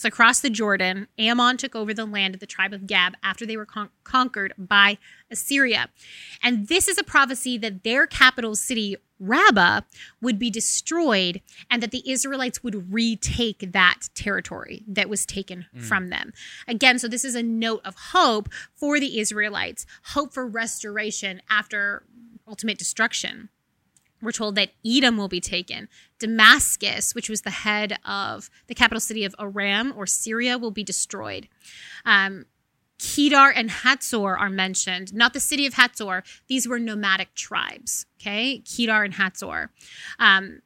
So 0.00 0.08
across 0.08 0.40
the 0.40 0.48
Jordan, 0.48 1.08
Ammon 1.18 1.58
took 1.58 1.76
over 1.76 1.92
the 1.92 2.06
land 2.06 2.32
of 2.32 2.40
the 2.40 2.46
tribe 2.46 2.72
of 2.72 2.86
Gad 2.86 3.16
after 3.22 3.44
they 3.44 3.58
were 3.58 3.66
con- 3.66 3.90
conquered 4.02 4.54
by 4.56 4.96
Assyria. 5.30 5.90
And 6.42 6.68
this 6.68 6.88
is 6.88 6.96
a 6.96 7.04
prophecy 7.04 7.58
that 7.58 7.84
their 7.84 8.06
capital 8.06 8.56
city, 8.56 8.96
Rabbah, 9.18 9.82
would 10.22 10.38
be 10.38 10.48
destroyed 10.48 11.42
and 11.70 11.82
that 11.82 11.90
the 11.90 12.10
Israelites 12.10 12.64
would 12.64 12.90
retake 12.90 13.72
that 13.72 14.08
territory 14.14 14.84
that 14.88 15.10
was 15.10 15.26
taken 15.26 15.66
mm. 15.76 15.82
from 15.82 16.08
them. 16.08 16.32
Again, 16.66 16.98
so 16.98 17.06
this 17.06 17.22
is 17.22 17.34
a 17.34 17.42
note 17.42 17.82
of 17.84 17.94
hope 18.12 18.48
for 18.74 18.98
the 18.98 19.20
Israelites, 19.20 19.84
hope 20.14 20.32
for 20.32 20.46
restoration 20.46 21.42
after 21.50 22.04
ultimate 22.48 22.78
destruction. 22.78 23.50
We're 24.22 24.32
told 24.32 24.54
that 24.56 24.72
Edom 24.84 25.16
will 25.16 25.28
be 25.28 25.40
taken. 25.40 25.88
Damascus, 26.18 27.14
which 27.14 27.28
was 27.28 27.42
the 27.42 27.50
head 27.50 27.98
of 28.04 28.50
the 28.66 28.74
capital 28.74 29.00
city 29.00 29.24
of 29.24 29.34
Aram 29.38 29.92
or 29.96 30.06
Syria, 30.06 30.58
will 30.58 30.70
be 30.70 30.84
destroyed. 30.84 31.48
Um, 32.04 32.46
Kedar 32.98 33.50
and 33.50 33.70
Hatzor 33.70 34.38
are 34.38 34.50
mentioned, 34.50 35.14
not 35.14 35.32
the 35.32 35.40
city 35.40 35.64
of 35.64 35.74
Hatzor. 35.74 36.22
These 36.48 36.68
were 36.68 36.78
nomadic 36.78 37.34
tribes, 37.34 38.04
okay? 38.20 38.58
Kedar 38.58 39.04
and 39.04 39.14
Hatzor. 39.14 39.70
Um, 40.18 40.60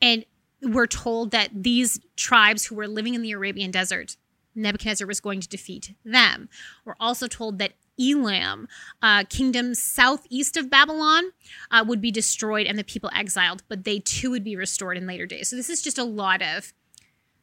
and 0.00 0.24
we're 0.62 0.86
told 0.86 1.32
that 1.32 1.50
these 1.52 1.98
tribes 2.14 2.66
who 2.66 2.76
were 2.76 2.86
living 2.86 3.14
in 3.14 3.22
the 3.22 3.32
Arabian 3.32 3.72
desert, 3.72 4.16
Nebuchadnezzar 4.54 5.06
was 5.06 5.20
going 5.20 5.40
to 5.40 5.48
defeat 5.48 5.94
them. 6.04 6.48
We're 6.84 6.94
also 7.00 7.26
told 7.26 7.58
that 7.58 7.72
Elam, 8.00 8.68
uh, 9.02 9.24
kingdom 9.28 9.74
southeast 9.74 10.56
of 10.56 10.70
Babylon, 10.70 11.24
uh, 11.70 11.84
would 11.86 12.00
be 12.00 12.10
destroyed 12.10 12.66
and 12.66 12.78
the 12.78 12.84
people 12.84 13.10
exiled, 13.14 13.62
but 13.68 13.84
they 13.84 13.98
too 13.98 14.30
would 14.30 14.44
be 14.44 14.56
restored 14.56 14.96
in 14.96 15.06
later 15.06 15.26
days. 15.26 15.48
So 15.48 15.56
this 15.56 15.68
is 15.70 15.82
just 15.82 15.98
a 15.98 16.04
lot 16.04 16.42
of 16.42 16.72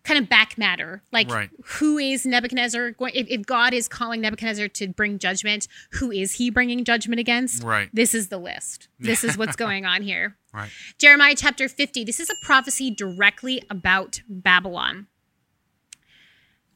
kind 0.04 0.18
of 0.18 0.30
back 0.30 0.58
matter. 0.58 1.04
Like, 1.12 1.30
Right. 1.30 1.50
who 1.66 1.98
is 1.98 2.26
Nebuchadnezzar 2.26 2.92
going? 2.92 3.12
If, 3.14 3.28
if 3.30 3.46
God 3.46 3.74
is 3.74 3.88
calling 3.88 4.22
Nebuchadnezzar 4.22 4.70
to 4.70 4.88
bring 4.88 5.20
judgment, 5.20 5.68
who 5.92 6.10
is 6.10 6.34
he 6.36 6.50
bringing 6.50 6.84
judgment 6.84 7.20
against? 7.20 7.64
Right. 7.64 7.90
This 7.94 8.16
is 8.16 8.30
the 8.30 8.38
list. 8.38 8.88
This 9.00 9.24
is 9.24 9.38
what's 9.38 9.56
going 9.58 9.86
on 9.86 10.02
here. 10.02 10.38
Right. 10.54 10.70
Jeremiah 10.98 11.36
chapter 11.38 11.68
50. 11.70 12.04
This 12.06 12.20
is 12.20 12.30
a 12.30 12.36
prophecy 12.46 12.90
directly 12.90 13.62
about 13.70 14.22
Babylon 14.28 15.08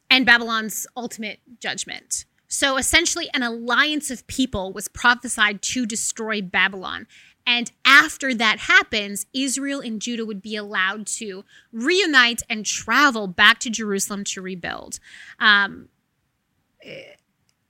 and 0.10 0.26
Babylon's 0.26 0.86
ultimate 0.96 1.40
judgment. 1.60 2.26
So 2.54 2.78
essentially, 2.78 3.32
an 3.34 3.42
alliance 3.42 4.12
of 4.12 4.28
people 4.28 4.74
was 4.74 4.88
prophesied 4.88 5.64
to 5.64 5.88
destroy 5.88 6.40
Babylon. 6.40 7.08
And 7.48 7.72
after 7.84 8.36
that 8.36 8.60
happens, 8.60 9.26
Israel 9.34 9.80
and 9.80 10.00
Judah 10.00 10.24
would 10.24 10.40
be 10.40 10.56
allowed 10.56 11.08
to 11.08 11.46
reunite 11.72 12.44
and 12.52 12.64
travel 12.64 13.26
back 13.26 13.58
to 13.62 13.72
Jerusalem 13.72 14.24
to 14.26 14.42
rebuild. 14.44 15.00
Um, 15.40 15.90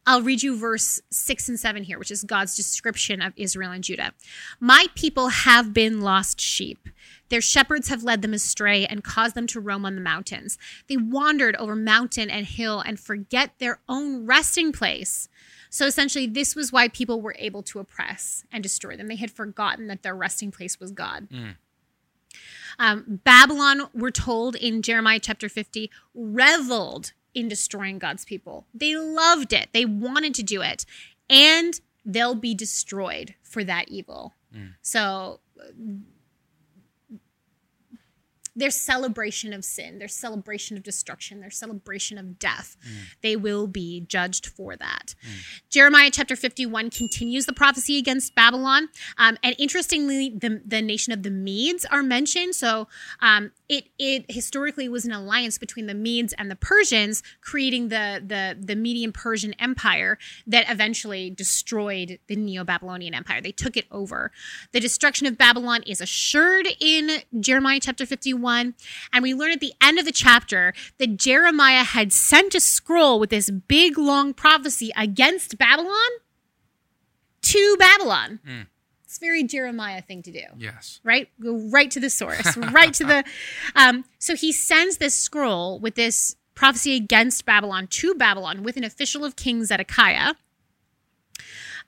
I'll 0.05 0.21
read 0.21 0.43
you 0.43 0.57
verse 0.57 1.01
6 1.11 1.49
and 1.49 1.59
7 1.59 1.83
here, 1.83 1.97
which 1.97 2.11
is 2.11 2.23
God's 2.23 2.55
description 2.55 3.21
of 3.21 3.33
Israel 3.37 3.71
and 3.71 3.83
Judah. 3.83 4.13
My 4.59 4.87
people 4.95 5.29
have 5.29 5.73
been 5.73 6.01
lost 6.01 6.41
sheep. 6.41 6.89
Their 7.29 7.41
shepherds 7.41 7.87
have 7.87 8.03
led 8.03 8.21
them 8.21 8.33
astray 8.33 8.85
and 8.85 9.03
caused 9.03 9.33
them 9.33 9.47
to 9.47 9.59
roam 9.59 9.85
on 9.85 9.95
the 9.95 10.01
mountains. 10.01 10.57
They 10.87 10.97
wandered 10.97 11.55
over 11.55 11.75
mountain 11.75 12.29
and 12.29 12.45
hill 12.45 12.81
and 12.81 12.99
forget 12.99 13.51
their 13.59 13.79
own 13.87 14.25
resting 14.25 14.71
place. 14.73 15.29
So 15.69 15.87
essentially, 15.87 16.27
this 16.27 16.55
was 16.55 16.71
why 16.71 16.89
people 16.89 17.21
were 17.21 17.35
able 17.39 17.63
to 17.63 17.79
oppress 17.79 18.43
and 18.51 18.61
destroy 18.61 18.95
them. 18.95 19.07
They 19.07 19.15
had 19.15 19.31
forgotten 19.31 19.87
that 19.87 20.03
their 20.03 20.15
resting 20.15 20.51
place 20.51 20.79
was 20.79 20.91
God. 20.91 21.27
Um, 22.77 23.21
Babylon, 23.23 23.89
we're 23.93 24.11
told 24.11 24.55
in 24.55 24.81
Jeremiah 24.81 25.19
chapter 25.19 25.49
50, 25.49 25.89
reveled 26.13 27.13
in 27.33 27.47
destroying 27.47 27.99
God's 27.99 28.25
people. 28.25 28.67
They 28.73 28.95
loved 28.95 29.53
it, 29.53 29.69
they 29.73 29.85
wanted 29.85 30.33
to 30.35 30.43
do 30.43 30.61
it, 30.61 30.85
and 31.29 31.79
they'll 32.05 32.35
be 32.35 32.53
destroyed 32.53 33.35
for 33.43 33.63
that 33.63 33.89
evil. 33.89 34.33
Mm. 34.55 34.73
So, 34.81 35.39
their 38.55 38.69
celebration 38.69 39.53
of 39.53 39.65
sin, 39.65 39.99
their 39.99 40.07
celebration 40.07 40.77
of 40.77 40.83
destruction, 40.83 41.39
their 41.39 41.49
celebration 41.49 42.17
of 42.17 42.37
death, 42.37 42.77
they 43.21 43.35
will 43.35 43.67
be 43.67 44.01
judged 44.01 44.45
for 44.45 44.75
that. 44.75 45.15
Jeremiah 45.69 46.11
chapter 46.11 46.35
51 46.35 46.91
continues 46.91 47.45
the 47.45 47.53
prophecy 47.53 47.97
against 47.97 48.35
Babylon. 48.35 48.89
Um, 49.17 49.37
and 49.43 49.55
interestingly, 49.57 50.29
the, 50.29 50.61
the 50.65 50.81
nation 50.81 51.13
of 51.13 51.23
the 51.23 51.31
Medes 51.31 51.85
are 51.85 52.03
mentioned. 52.03 52.55
So 52.55 52.87
um, 53.21 53.51
it, 53.67 53.85
it 53.97 54.25
historically 54.29 54.87
was 54.87 55.05
an 55.05 55.11
alliance 55.11 55.57
between 55.57 55.87
the 55.87 55.95
Medes 55.95 56.33
and 56.33 56.51
the 56.51 56.55
Persians, 56.55 57.23
creating 57.41 57.89
the, 57.89 58.21
the, 58.25 58.55
the 58.59 58.75
Median 58.75 59.11
Persian 59.11 59.53
Empire 59.53 60.19
that 60.45 60.69
eventually 60.69 61.29
destroyed 61.31 62.19
the 62.27 62.35
Neo 62.35 62.63
Babylonian 62.63 63.15
Empire. 63.15 63.41
They 63.41 63.51
took 63.51 63.75
it 63.75 63.85
over. 63.91 64.31
The 64.73 64.79
destruction 64.79 65.25
of 65.25 65.37
Babylon 65.37 65.81
is 65.87 66.01
assured 66.01 66.67
in 66.79 67.21
Jeremiah 67.39 67.79
chapter 67.81 68.05
51. 68.05 68.42
And 69.11 69.23
we 69.23 69.33
learn 69.33 69.51
at 69.51 69.59
the 69.59 69.73
end 69.81 69.97
of 69.99 70.05
the 70.05 70.11
chapter 70.11 70.73
that 70.97 71.17
Jeremiah 71.17 71.83
had 71.83 72.11
sent 72.13 72.53
a 72.55 72.59
scroll 72.59 73.19
with 73.19 73.29
this 73.29 73.49
big, 73.49 73.97
long 73.97 74.33
prophecy 74.33 74.91
against 74.95 75.57
Babylon 75.57 75.93
to 77.43 77.75
Babylon. 77.77 78.39
It's 79.05 79.17
a 79.17 79.19
very 79.19 79.43
Jeremiah 79.43 80.01
thing 80.01 80.23
to 80.23 80.31
do 80.31 80.41
Yes. 80.57 80.99
right? 81.03 81.29
Go 81.41 81.57
right 81.69 81.91
to 81.91 81.99
the 81.99 82.09
source, 82.09 82.57
right 82.57 82.93
to 82.95 83.03
the. 83.03 83.23
Um, 83.75 84.05
so 84.19 84.35
he 84.35 84.51
sends 84.51 84.97
this 84.97 85.13
scroll 85.15 85.79
with 85.79 85.95
this 85.95 86.35
prophecy 86.55 86.95
against 86.95 87.45
Babylon 87.45 87.87
to 87.87 88.13
Babylon 88.15 88.63
with 88.63 88.77
an 88.77 88.83
official 88.83 89.23
of 89.25 89.35
King 89.35 89.65
Zedekiah. 89.65 90.33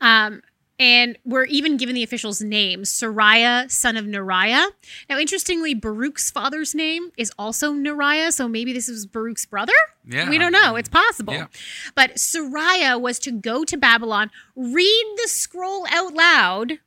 Um, 0.02 0.41
and 0.77 1.17
we're 1.23 1.45
even 1.45 1.77
given 1.77 1.95
the 1.95 2.03
official's 2.03 2.41
name, 2.41 2.83
Sariah, 2.83 3.69
son 3.71 3.95
of 3.97 4.05
Neriah. 4.05 4.67
Now, 5.09 5.17
interestingly, 5.17 5.73
Baruch's 5.73 6.31
father's 6.31 6.75
name 6.75 7.11
is 7.17 7.31
also 7.39 7.73
Neriah, 7.73 8.31
so 8.31 8.47
maybe 8.47 8.73
this 8.73 8.88
was 8.88 9.05
Baruch's 9.05 9.45
brother. 9.45 9.73
Yeah. 10.07 10.29
We 10.29 10.38
don't 10.38 10.51
know. 10.51 10.75
It's 10.75 10.89
possible. 10.89 11.33
Yeah. 11.33 11.47
But 11.95 12.15
Sariah 12.15 12.99
was 12.99 13.19
to 13.19 13.31
go 13.31 13.63
to 13.63 13.77
Babylon, 13.77 14.31
read 14.55 15.13
the 15.17 15.27
scroll 15.27 15.85
out 15.89 16.13
loud. 16.13 16.79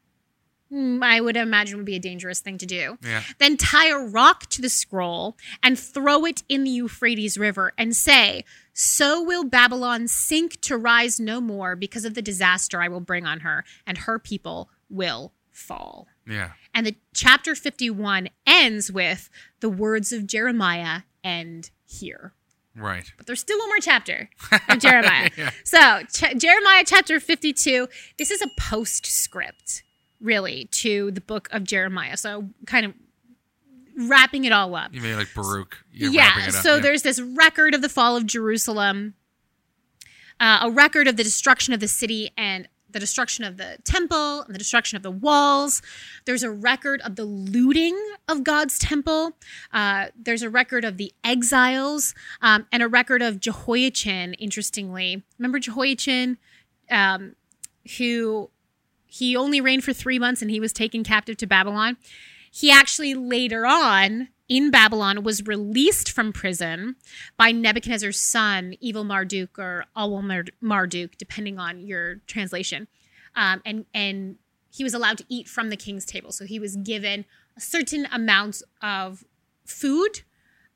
Hmm, 0.71 1.03
I 1.03 1.21
would 1.21 1.37
imagine 1.37 1.79
would 1.79 1.87
be 1.87 1.97
a 1.97 2.01
dangerous 2.01 2.41
thing 2.41 2.59
to 2.59 2.67
do. 2.67 2.99
Yeah. 3.03 3.23
Then 3.39 3.57
tie 3.57 3.89
a 3.89 3.99
rock 3.99 4.47
to 4.51 4.61
the 4.61 4.69
scroll 4.69 5.37
and 5.63 5.79
throw 5.79 6.27
it 6.27 6.43
in 6.49 6.65
the 6.65 6.71
Euphrates 6.71 7.39
River 7.39 7.73
and 7.79 7.97
say, 7.97 8.45
So 8.75 9.23
will 9.23 9.45
Babylon 9.45 10.09
sink 10.09 10.61
to 10.63 10.77
rise 10.77 11.19
no 11.19 11.41
more 11.41 11.75
because 11.75 12.05
of 12.05 12.15
the 12.15 12.23
disaster 12.23 12.83
I 12.83 12.89
will 12.89 13.01
bring 13.01 13.25
on 13.25 13.41
her, 13.41 13.65
and 13.87 13.99
her 13.99 14.19
people 14.19 14.69
will 14.91 15.33
fall. 15.51 16.07
Yeah. 16.27 16.53
And 16.75 16.87
the 16.87 16.97
chapter 17.15 17.55
51 17.55 18.29
ends 18.47 18.93
with 18.93 19.31
the 19.61 19.71
words 19.71 20.13
of 20.13 20.27
Jeremiah 20.27 21.03
end 21.25 21.71
here. 21.85 22.35
Right. 22.77 23.11
But 23.17 23.27
there's 23.27 23.41
still 23.41 23.59
one 23.59 23.69
more 23.69 23.79
chapter 23.81 24.31
of 24.69 24.79
Jeremiah. 24.79 25.31
So, 25.65 26.03
Ch- 26.13 26.37
Jeremiah 26.39 26.85
chapter 26.87 27.19
52, 27.19 27.89
this 28.19 28.31
is 28.31 28.41
a 28.41 28.49
postscript, 28.57 29.83
really, 30.21 30.67
to 30.73 31.11
the 31.11 31.21
book 31.21 31.49
of 31.53 31.65
Jeremiah. 31.65 32.17
So, 32.17 32.49
kind 32.67 32.87
of 32.87 32.95
wrapping 33.99 34.45
it 34.45 34.53
all 34.53 34.75
up. 34.75 34.95
You 34.95 35.01
mean 35.01 35.17
like 35.17 35.35
Baruch? 35.35 35.85
You're 35.93 36.13
yeah, 36.13 36.39
it 36.39 36.55
up. 36.55 36.63
so 36.63 36.77
yeah. 36.77 36.83
there's 36.83 37.03
this 37.03 37.21
record 37.21 37.75
of 37.75 37.83
the 37.83 37.89
fall 37.89 38.17
of 38.17 38.27
Jerusalem, 38.27 39.15
uh, 40.41 40.61
a 40.63 40.71
record 40.71 41.09
of 41.09 41.17
the 41.17 41.25
destruction 41.25 41.75
of 41.75 41.81
the 41.81 41.89
city 41.89 42.31
and 42.37 42.69
the 42.91 43.01
destruction 43.01 43.45
of 43.45 43.57
the 43.57 43.77
temple 43.85 44.43
and 44.43 44.55
the 44.55 44.59
destruction 44.59 44.97
of 44.97 45.03
the 45.03 45.11
walls. 45.11 45.83
There's 46.25 46.43
a 46.43 46.51
record 46.51 47.01
of 47.03 47.17
the 47.17 47.25
looting 47.25 47.99
of 48.29 48.45
God's 48.45 48.79
temple. 48.79 49.33
Uh, 49.73 50.07
there's 50.17 50.43
a 50.43 50.49
record 50.49 50.85
of 50.85 50.97
the 50.97 51.13
exiles 51.23 52.15
um, 52.41 52.67
and 52.73 52.83
a 52.83 52.89
record 52.89 53.21
of 53.21 53.41
Jehoiachin, 53.41 54.35
interestingly. 54.35 55.23
Remember 55.39 55.59
Jehoiachin, 55.59 56.39
um, 56.91 57.35
who 57.99 58.51
he 59.09 59.35
only 59.35 59.61
reigned 59.61 59.85
for 59.85 59.93
three 59.93 60.19
months 60.19 60.43
and 60.43 60.51
he 60.51 60.61
was 60.61 60.73
taken 60.73 61.03
captive 61.03 61.37
to 61.39 61.47
Babylon. 61.47 61.97
He 62.51 62.71
actually 62.71 63.15
later 63.15 63.67
on 63.67 64.29
in 64.49 64.71
Babylon 64.71 65.23
was 65.23 65.47
released 65.47 66.11
from 66.11 66.33
prison 66.33 66.97
by 67.37 67.53
Nebuchadnezzar's 67.53 68.21
son, 68.21 68.75
Evil 68.81 69.05
Marduk 69.05 69.59
or 69.59 69.85
Awal 69.97 70.23
Marduk, 70.61 71.19
depending 71.19 71.59
on 71.59 71.87
your 71.87 72.17
translation. 72.27 72.89
Um, 73.35 73.61
and 73.65 73.85
and 73.93 74.37
he 74.71 74.85
was 74.85 74.95
allowed 74.95 75.19
to 75.19 75.25
eat 75.29 75.49
from 75.49 75.71
the 75.71 75.77
king's 75.77 76.05
table. 76.05 76.33
So 76.33 76.45
he 76.45 76.59
was 76.59 76.77
given 76.77 77.25
a 77.57 77.61
certain 77.61 78.07
amount 78.13 78.63
of 78.83 79.25
food 79.65 80.23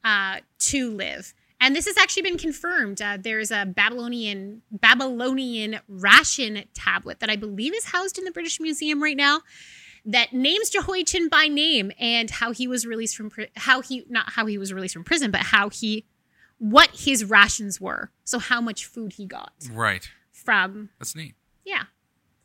uh, 0.05 0.38
to 0.59 0.90
live. 0.90 1.35
And 1.64 1.77
this 1.77 1.87
has 1.87 1.96
actually 1.96 2.22
been 2.25 2.38
confirmed. 2.38 3.01
Uh, 3.01 3.16
there's 3.20 3.51
a 3.53 3.64
Babylonian 3.64 4.62
Babylonian 4.72 5.79
ration 5.88 6.64
tablet 6.75 7.20
that 7.20 7.31
I 7.31 7.37
believe 7.37 7.72
is 7.75 7.85
housed 7.87 8.18
in 8.18 8.25
the 8.25 8.33
British 8.33 8.59
Museum 8.61 9.01
right 9.03 9.16
now 9.16 9.42
that 10.05 10.33
names 10.33 10.70
Jehoiachin 10.70 11.29
by 11.29 11.46
name 11.46 11.92
and 12.01 12.29
how 12.29 12.51
he 12.51 12.66
was 12.66 12.85
released 12.85 13.16
from 13.16 13.31
pri- 13.31 13.51
how 13.55 13.81
he 13.81 14.05
not 14.09 14.33
how 14.33 14.46
he 14.46 14.59
was 14.59 14.72
released 14.72 14.94
from 14.94 15.05
prison, 15.05 15.31
but 15.31 15.40
how 15.40 15.68
he 15.70 16.05
what 16.59 16.90
his 16.92 17.25
rations 17.25 17.81
were. 17.81 18.11
So 18.25 18.40
how 18.40 18.61
much 18.61 18.85
food 18.85 19.12
he 19.12 19.25
got 19.27 19.53
Right. 19.70 20.09
from 20.33 20.90
That's 20.98 21.14
neat. 21.14 21.35
yeah. 21.64 21.85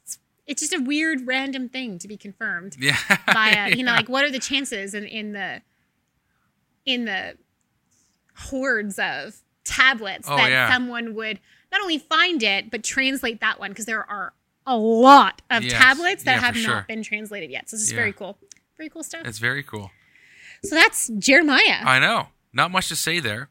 It's, 0.04 0.20
it's 0.46 0.62
just 0.62 0.74
a 0.74 0.80
weird 0.80 1.26
random 1.26 1.70
thing 1.70 1.98
to 2.00 2.08
be 2.08 2.18
confirmed 2.18 2.76
Yeah. 2.80 2.98
by 3.34 3.50
a, 3.50 3.76
you 3.76 3.84
know 3.84 3.94
like 3.94 4.10
what 4.10 4.24
are 4.24 4.32
the 4.32 4.40
chances 4.40 4.94
in 4.94 5.06
in 5.06 5.32
the 5.34 5.64
in 6.86 7.06
the 7.06 7.38
hordes 8.38 9.00
of 9.00 9.38
tablets 9.64 10.28
Oh, 10.30 10.38
that 10.38 10.50
yeah. 10.52 10.72
someone 10.72 11.14
would 11.16 11.40
not 11.72 11.82
only 11.82 11.98
find 11.98 12.42
it 12.44 12.72
but 12.72 12.84
translate 12.84 13.42
that 13.42 13.60
one 13.60 13.72
because 13.72 13.86
there 13.86 14.10
are 14.10 14.34
a 14.66 14.78
lot 14.78 15.42
of 15.50 15.64
Yes. 15.64 15.74
tablets 15.74 16.24
that 16.24 16.36
Yeah, 16.36 16.40
have 16.42 16.58
sure. 16.58 16.74
not 16.76 16.88
been 16.88 17.04
translated 17.04 17.50
yet. 17.52 17.70
So 17.70 17.76
this 17.78 17.84
is 17.86 17.92
Yeah. 17.92 17.98
very 17.98 18.14
cool. 18.14 18.38
Very 18.78 18.90
cool 18.90 19.04
stuff. 19.04 19.26
It's 19.26 19.40
very 19.40 19.64
cool. 19.64 19.92
so 20.64 20.76
that's 20.76 21.08
Jeremiah. 21.20 21.82
I 21.84 22.00
know. 22.00 22.28
Not 22.54 22.72
much 22.72 22.88
to 22.90 22.96
say 22.96 23.20
there, 23.20 23.50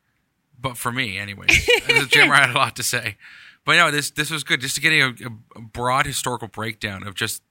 but 0.59 0.77
for 0.77 0.90
me, 0.92 1.18
anyways. 1.18 1.68
Jeremiah 2.09 2.42
had 2.46 2.51
a 2.51 2.59
lot 2.59 2.77
to 2.77 2.83
say. 2.83 3.16
But 3.64 3.77
no, 3.77 3.90
this 3.90 4.11
this 4.11 4.31
was 4.31 4.44
good. 4.44 4.61
Just 4.61 4.77
to 4.77 4.81
getting 4.81 5.03
a, 5.03 5.59
a 5.59 5.61
broad 5.61 6.07
historical 6.07 6.49
breakdown 6.49 7.03
of 7.07 7.14
just 7.14 7.42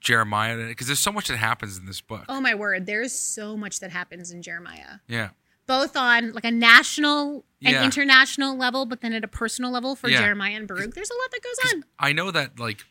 Jeremiah, 0.00 0.66
because 0.68 0.86
there's 0.86 0.98
so 1.00 1.10
much 1.12 1.28
that 1.28 1.36
happens 1.38 1.76
in 1.78 1.86
this 1.86 2.00
book. 2.00 2.24
oh 2.28 2.40
my 2.40 2.54
word, 2.54 2.86
there's 2.86 3.12
so 3.12 3.56
much 3.56 3.80
that 3.80 3.90
happens 3.90 4.30
in 4.30 4.42
Jeremiah. 4.42 4.98
Yeah. 5.08 5.30
Both 5.66 5.96
on 5.96 6.32
like 6.32 6.44
a 6.44 6.50
national 6.50 7.44
and 7.64 7.72
Yeah. 7.72 7.84
international 7.84 8.56
level, 8.56 8.84
but 8.86 9.00
then 9.00 9.12
at 9.14 9.24
a 9.24 9.28
personal 9.28 9.70
level 9.70 9.96
for 9.96 10.08
Yeah. 10.10 10.20
Jeremiah 10.20 10.54
and 10.56 10.68
Baruch. 10.68 10.94
There's 10.94 11.10
a 11.10 11.14
lot 11.14 11.30
that 11.30 11.40
goes 11.42 11.72
on. 11.74 11.84
I 11.98 12.12
know 12.12 12.30
that 12.30 12.58
like 12.60 12.84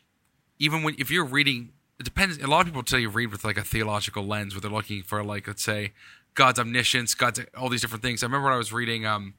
even 0.58 0.82
when 0.82 0.94
if 0.98 1.10
you're 1.10 1.24
reading 1.24 1.70
it 2.00 2.02
depends 2.04 2.38
a 2.38 2.46
lot 2.48 2.60
of 2.62 2.66
people 2.66 2.82
tell 2.82 2.98
you 2.98 3.08
read 3.08 3.30
with 3.30 3.44
like 3.44 3.56
a 3.56 3.62
theological 3.62 4.26
lens 4.26 4.54
where 4.54 4.60
they're 4.60 4.70
looking 4.70 5.02
for 5.04 5.22
like 5.22 5.46
let's 5.46 5.62
say 5.62 5.92
God's 6.34 6.58
omniscience, 6.58 7.14
God's 7.14 7.40
all 7.56 7.68
these 7.68 7.80
different 7.82 8.02
things. 8.02 8.22
I 8.22 8.26
remember 8.26 8.46
when 8.46 8.54
I 8.54 8.58
was 8.58 8.72
reading 8.72 9.06
um 9.06 9.34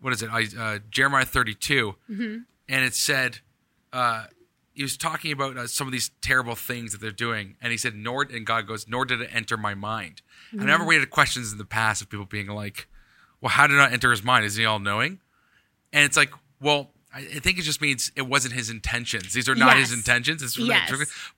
what 0.00 0.12
is 0.12 0.22
it? 0.22 0.30
I 0.32 0.46
uh, 0.58 0.78
Jeremiah 0.90 1.24
32 1.24 1.94
Mm-hmm. 2.10 2.36
and 2.68 2.84
it 2.84 2.94
said 2.94 3.40
uh 3.92 4.26
he 4.74 4.82
was 4.82 4.96
talking 4.96 5.32
about 5.32 5.56
uh, 5.56 5.66
some 5.66 5.86
of 5.86 5.92
these 5.92 6.10
terrible 6.22 6.54
things 6.54 6.92
that 6.92 7.00
they're 7.00 7.10
doing 7.10 7.56
and 7.60 7.70
he 7.72 7.76
said 7.76 7.94
nor 7.94 8.22
and 8.22 8.46
God 8.46 8.66
goes 8.66 8.88
nor 8.88 9.04
did 9.04 9.20
it 9.20 9.30
enter 9.32 9.56
my 9.56 9.74
mind. 9.74 10.22
And 10.50 10.60
I 10.60 10.64
Mm-hmm. 10.64 10.66
remember 10.66 10.84
we 10.86 10.96
had 10.96 11.10
questions 11.10 11.52
in 11.52 11.58
the 11.58 11.64
past 11.64 12.02
of 12.02 12.08
people 12.08 12.26
being 12.26 12.48
like 12.48 12.88
well 13.40 13.50
how 13.50 13.66
did 13.66 13.74
it 13.74 13.78
not 13.78 13.92
enter 13.92 14.10
his 14.10 14.22
mind? 14.22 14.44
Is 14.44 14.56
he 14.56 14.64
all 14.64 14.78
knowing? 14.78 15.20
And 15.92 16.04
it's 16.04 16.16
like, 16.16 16.30
well, 16.60 16.90
I 17.14 17.22
think 17.22 17.58
it 17.58 17.62
just 17.62 17.82
means 17.82 18.10
it 18.16 18.22
wasn't 18.22 18.54
his 18.54 18.70
intentions. 18.70 19.34
These 19.34 19.48
are 19.48 19.54
not 19.54 19.76
his 19.76 19.92
intentions. 19.92 20.42
It's 20.42 20.58
Yes. 20.58 20.90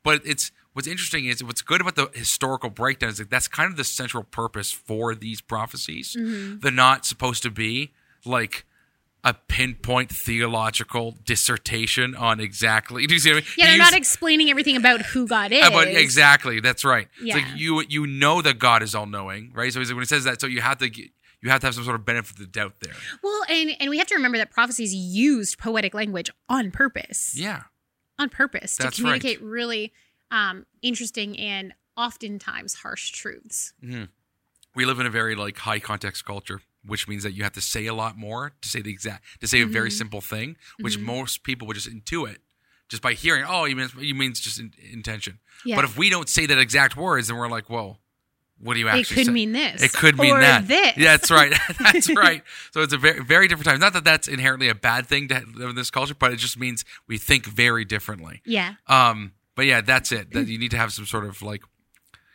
but 0.04 0.20
it's 0.24 0.52
what's 0.74 0.86
interesting 0.86 1.24
is 1.26 1.42
what's 1.42 1.62
good 1.62 1.80
about 1.80 1.96
the 1.96 2.10
historical 2.14 2.70
breakdown 2.70 3.10
is 3.10 3.18
that 3.18 3.30
that's 3.30 3.48
kind 3.48 3.70
of 3.70 3.76
the 3.76 3.82
central 3.84 4.22
purpose 4.22 4.70
for 4.70 5.14
these 5.14 5.40
prophecies. 5.40 6.14
Mm-hmm. 6.18 6.60
They're 6.60 6.70
not 6.72 7.04
supposed 7.06 7.42
to 7.44 7.50
be 7.50 7.92
like 8.24 8.64
a 9.26 9.32
pinpoint 9.34 10.10
theological 10.10 11.16
dissertation 11.24 12.14
on 12.14 12.40
exactly. 12.40 13.06
Do 13.06 13.14
you 13.14 13.20
see 13.20 13.30
what 13.30 13.36
I 13.36 13.40
mean? 13.40 13.48
Yeah, 13.56 13.66
they're 13.68 13.78
not 13.78 13.94
explaining 13.94 14.50
everything 14.50 14.76
about 14.76 15.00
who 15.02 15.26
God 15.26 15.50
is. 15.50 15.66
about 15.66 15.88
exactly. 15.88 16.60
That's 16.60 16.84
right. 16.84 17.08
It's 17.16 17.26
Yeah. 17.28 17.36
like 17.36 17.46
you 17.56 17.82
you 17.88 18.06
know 18.06 18.42
that 18.42 18.58
God 18.58 18.82
is 18.82 18.94
all 18.94 19.06
knowing, 19.06 19.50
right? 19.54 19.72
So 19.72 19.78
he's 19.80 19.92
when 19.92 20.02
he 20.02 20.06
says 20.06 20.24
that, 20.24 20.40
so 20.40 20.46
you 20.46 20.60
have 20.60 20.78
to 20.78 20.88
get, 20.90 21.10
you 21.40 21.50
have 21.50 21.60
to 21.62 21.66
have 21.68 21.74
some 21.74 21.84
sort 21.84 21.96
of 21.96 22.04
benefit 22.04 22.32
of 22.32 22.38
the 22.38 22.46
doubt 22.46 22.74
there. 22.80 22.94
Well, 23.22 23.42
and 23.48 23.70
and 23.80 23.90
we 23.90 23.98
have 23.98 24.06
to 24.08 24.14
remember 24.14 24.38
that 24.38 24.50
prophecies 24.50 24.94
used 24.94 25.58
poetic 25.58 25.94
language 25.94 26.30
on 26.48 26.70
purpose. 26.70 27.34
Yeah. 27.36 27.62
On 28.18 28.28
purpose 28.28 28.76
to 28.76 28.82
That's 28.84 29.00
right. 29.00 29.20
communicate 29.20 29.42
really 29.42 29.92
um, 30.30 30.66
interesting 30.82 31.38
and 31.38 31.72
oftentimes 31.96 32.74
harsh 32.74 33.10
truths. 33.10 33.72
we 34.74 34.84
live 34.84 35.00
in 35.00 35.06
a 35.06 35.10
very 35.10 35.34
like 35.34 35.58
high 35.58 35.78
context 35.80 36.24
culture 36.24 36.60
which 36.86 37.08
means 37.08 37.22
that 37.22 37.32
you 37.32 37.42
have 37.42 37.52
to 37.52 37.60
say 37.60 37.86
a 37.86 37.94
lot 37.94 38.16
more 38.16 38.52
to 38.60 38.68
say 38.68 38.80
the 38.82 38.90
exact 38.90 39.24
to 39.40 39.46
say 39.46 39.60
a 39.62 39.66
very 39.66 39.88
Mm-hmm. 39.88 39.96
simple 39.98 40.20
thing 40.20 40.56
which 40.80 40.98
most 40.98 41.42
people 41.42 41.66
would 41.68 41.74
just 41.76 41.88
intuit 41.90 42.36
just 42.88 43.02
by 43.02 43.12
hearing 43.14 43.44
oh 43.48 43.64
you 43.64 43.76
mean 43.76 43.88
you 43.98 44.14
means 44.14 44.40
just 44.40 44.58
in, 44.60 44.72
intention 44.92 45.38
Yeah. 45.64 45.76
but 45.76 45.84
if 45.84 45.96
we 45.96 46.10
don't 46.10 46.28
say 46.28 46.46
that 46.46 46.58
exact 46.58 46.96
words 46.96 47.28
then 47.28 47.36
we're 47.36 47.48
like 47.48 47.68
whoa 47.70 47.98
what 48.60 48.74
do 48.74 48.80
you 48.80 48.88
actually 48.88 49.00
It 49.02 49.08
could 49.08 49.26
say? 49.26 49.32
mean 49.32 49.52
this. 49.52 49.82
it 49.82 49.92
could 49.92 50.16
mean 50.16 50.32
or 50.36 50.40
that 50.40 50.68
This. 50.68 50.96
yeah 50.96 51.16
that's 51.16 51.30
right 51.30 51.52
that's 51.80 52.14
right 52.14 52.42
so 52.72 52.82
it's 52.82 52.92
a 52.92 52.98
very 52.98 53.22
very 53.24 53.48
different 53.48 53.66
time 53.68 53.80
not 53.80 53.92
that 53.94 54.04
that's 54.04 54.28
inherently 54.28 54.68
a 54.68 54.74
bad 54.74 55.06
thing 55.06 55.28
to 55.28 55.42
live 55.54 55.70
in 55.70 55.76
this 55.76 55.90
culture 55.90 56.14
but 56.14 56.32
it 56.32 56.36
just 56.36 56.58
means 56.58 56.84
we 57.08 57.18
think 57.18 57.46
very 57.46 57.84
differently 57.84 58.42
Yeah. 58.44 58.74
um, 58.86 59.32
but 59.56 59.66
yeah, 59.66 59.82
that's 59.82 60.10
it. 60.10 60.32
That 60.32 60.48
you 60.48 60.58
need 60.58 60.72
to 60.72 60.76
have 60.76 60.92
some 60.92 61.06
sort 61.06 61.24
of 61.26 61.40
like, 61.40 61.62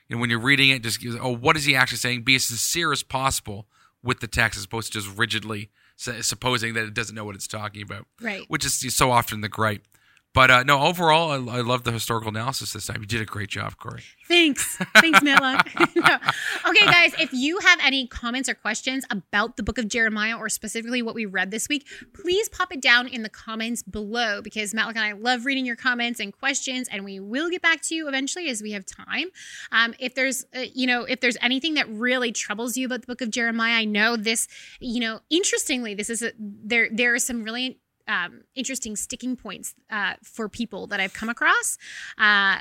you 0.07 0.15
know, 0.15 0.21
when 0.21 0.29
you're 0.29 0.39
reading 0.39 0.69
it, 0.69 0.81
just 0.83 1.05
oh, 1.19 1.35
what 1.35 1.57
is 1.57 1.65
he 1.65 1.75
actually 1.75 1.97
saying? 1.97 2.21
Be 2.21 2.35
as 2.35 2.45
sincere 2.45 2.93
as 2.93 3.03
possible 3.03 3.67
with 4.03 4.19
the 4.19 4.27
text, 4.27 4.57
as 4.57 4.65
opposed 4.65 4.93
to 4.93 4.99
just 4.99 5.17
rigidly 5.17 5.69
supposing 5.97 6.73
that 6.75 6.85
it 6.85 6.93
doesn't 6.93 7.15
know 7.15 7.25
what 7.25 7.35
it's 7.35 7.47
talking 7.47 7.81
about. 7.81 8.05
Right. 8.21 8.45
Which 8.47 8.65
is 8.65 8.95
so 8.95 9.11
often 9.11 9.41
the 9.41 9.49
gripe. 9.49 9.85
But 10.33 10.51
uh, 10.51 10.63
no, 10.63 10.79
overall, 10.81 11.31
I, 11.31 11.57
I 11.57 11.61
love 11.61 11.83
the 11.83 11.91
historical 11.91 12.29
analysis 12.29 12.73
this 12.73 12.85
time. 12.85 13.01
You 13.01 13.07
did 13.07 13.19
a 13.19 13.25
great 13.25 13.49
job, 13.49 13.77
Corey. 13.77 14.03
Thanks. 14.27 14.77
Thanks, 14.97 15.23
Matlock. 15.23 15.67
okay, 15.79 16.85
guys, 16.85 17.15
if 17.19 17.33
you 17.33 17.57
have 17.59 17.79
any 17.83 18.05
comments 18.05 18.47
or 18.47 18.53
questions 18.53 19.05
about 19.09 19.57
the 19.57 19.63
book 19.63 19.79
of 19.79 19.87
Jeremiah 19.87 20.37
or 20.37 20.47
specifically 20.47 21.01
what 21.01 21.15
we 21.15 21.25
read 21.25 21.49
this 21.49 21.67
week, 21.67 21.87
please 22.13 22.47
pop 22.47 22.71
it 22.71 22.79
down 22.79 23.07
in 23.07 23.23
the 23.23 23.29
comments 23.29 23.81
below 23.81 24.39
because 24.43 24.71
Matlock 24.71 24.97
and 24.97 25.05
I 25.05 25.13
love 25.13 25.45
reading 25.45 25.65
your 25.65 25.75
comments 25.75 26.19
and 26.19 26.31
questions, 26.31 26.87
and 26.91 27.03
we 27.03 27.19
will 27.19 27.49
get 27.49 27.63
back 27.63 27.81
to 27.83 27.95
you 27.95 28.07
eventually 28.07 28.49
as 28.49 28.61
we 28.61 28.71
have 28.73 28.85
time. 28.85 29.29
Um, 29.71 29.95
if 29.97 30.13
there's, 30.13 30.45
uh, 30.55 30.65
you 30.75 30.85
know, 30.85 31.05
if 31.05 31.21
there's 31.21 31.37
anything 31.41 31.73
that 31.73 31.89
really 31.89 32.31
troubles 32.31 32.77
you 32.77 32.85
about 32.85 33.01
the 33.01 33.07
book 33.07 33.21
of 33.21 33.31
Jeremiah, 33.31 33.79
I 33.79 33.85
know 33.85 34.15
this, 34.15 34.47
you 34.79 34.99
know, 34.99 35.21
interestingly, 35.31 35.95
this 35.95 36.09
is 36.11 36.21
a, 36.21 36.33
there. 36.37 36.87
There 36.91 37.15
are 37.15 37.19
some 37.19 37.43
really 37.43 37.79
um, 38.09 38.41
interesting 38.55 38.97
sticking 38.97 39.37
points 39.37 39.75
uh, 39.89 40.15
for 40.23 40.49
people 40.49 40.87
that 40.87 40.99
I've 40.99 41.13
come 41.13 41.29
across. 41.29 41.77
Uh, 42.17 42.57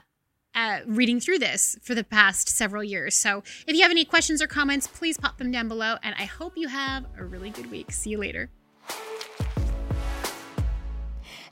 uh, 0.55 0.81
reading 0.87 1.21
through 1.21 1.39
this 1.39 1.77
for 1.83 1.95
the 1.95 2.03
past 2.03 2.49
several 2.49 2.83
years. 2.83 3.15
So 3.15 3.43
if 3.67 3.77
you 3.77 3.83
have 3.83 3.91
any 3.91 4.05
questions 4.05 4.43
or 4.43 4.47
comments, 4.47 4.87
please 4.89 5.17
pop 5.17 5.39
them 5.39 5.53
down 5.53 5.69
below. 5.69 5.97
And 6.03 6.15
I 6.19 6.25
hope 6.25 6.55
you 6.57 6.69
have 6.69 7.05
a 7.17 7.25
really 7.25 7.51
good 7.51 7.71
week. 7.71 7.93
See 7.93 8.11
you 8.11 8.19
later. 8.19 8.51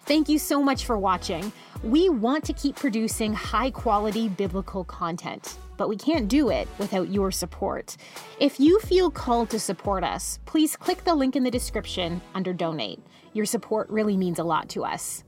Thank 0.06 0.28
you 0.28 0.38
so 0.38 0.62
much 0.62 0.84
for 0.84 0.98
watching. 0.98 1.52
We 1.82 2.08
want 2.08 2.44
to 2.44 2.52
keep 2.52 2.76
producing 2.76 3.32
high 3.32 3.70
quality 3.70 4.28
biblical 4.28 4.84
content, 4.84 5.58
but 5.76 5.88
we 5.88 5.96
can't 5.96 6.28
do 6.28 6.48
it 6.48 6.68
without 6.78 7.10
your 7.10 7.30
support. 7.30 7.96
If 8.40 8.58
you 8.58 8.80
feel 8.80 9.10
called 9.10 9.50
to 9.50 9.60
support 9.60 10.04
us, 10.04 10.38
please 10.46 10.76
click 10.76 11.04
the 11.04 11.14
link 11.14 11.36
in 11.36 11.42
the 11.42 11.50
description 11.50 12.20
under 12.34 12.52
donate. 12.52 13.00
Your 13.36 13.44
support 13.44 13.90
really 13.90 14.16
means 14.16 14.38
a 14.38 14.44
lot 14.44 14.70
to 14.70 14.82
us. 14.82 15.22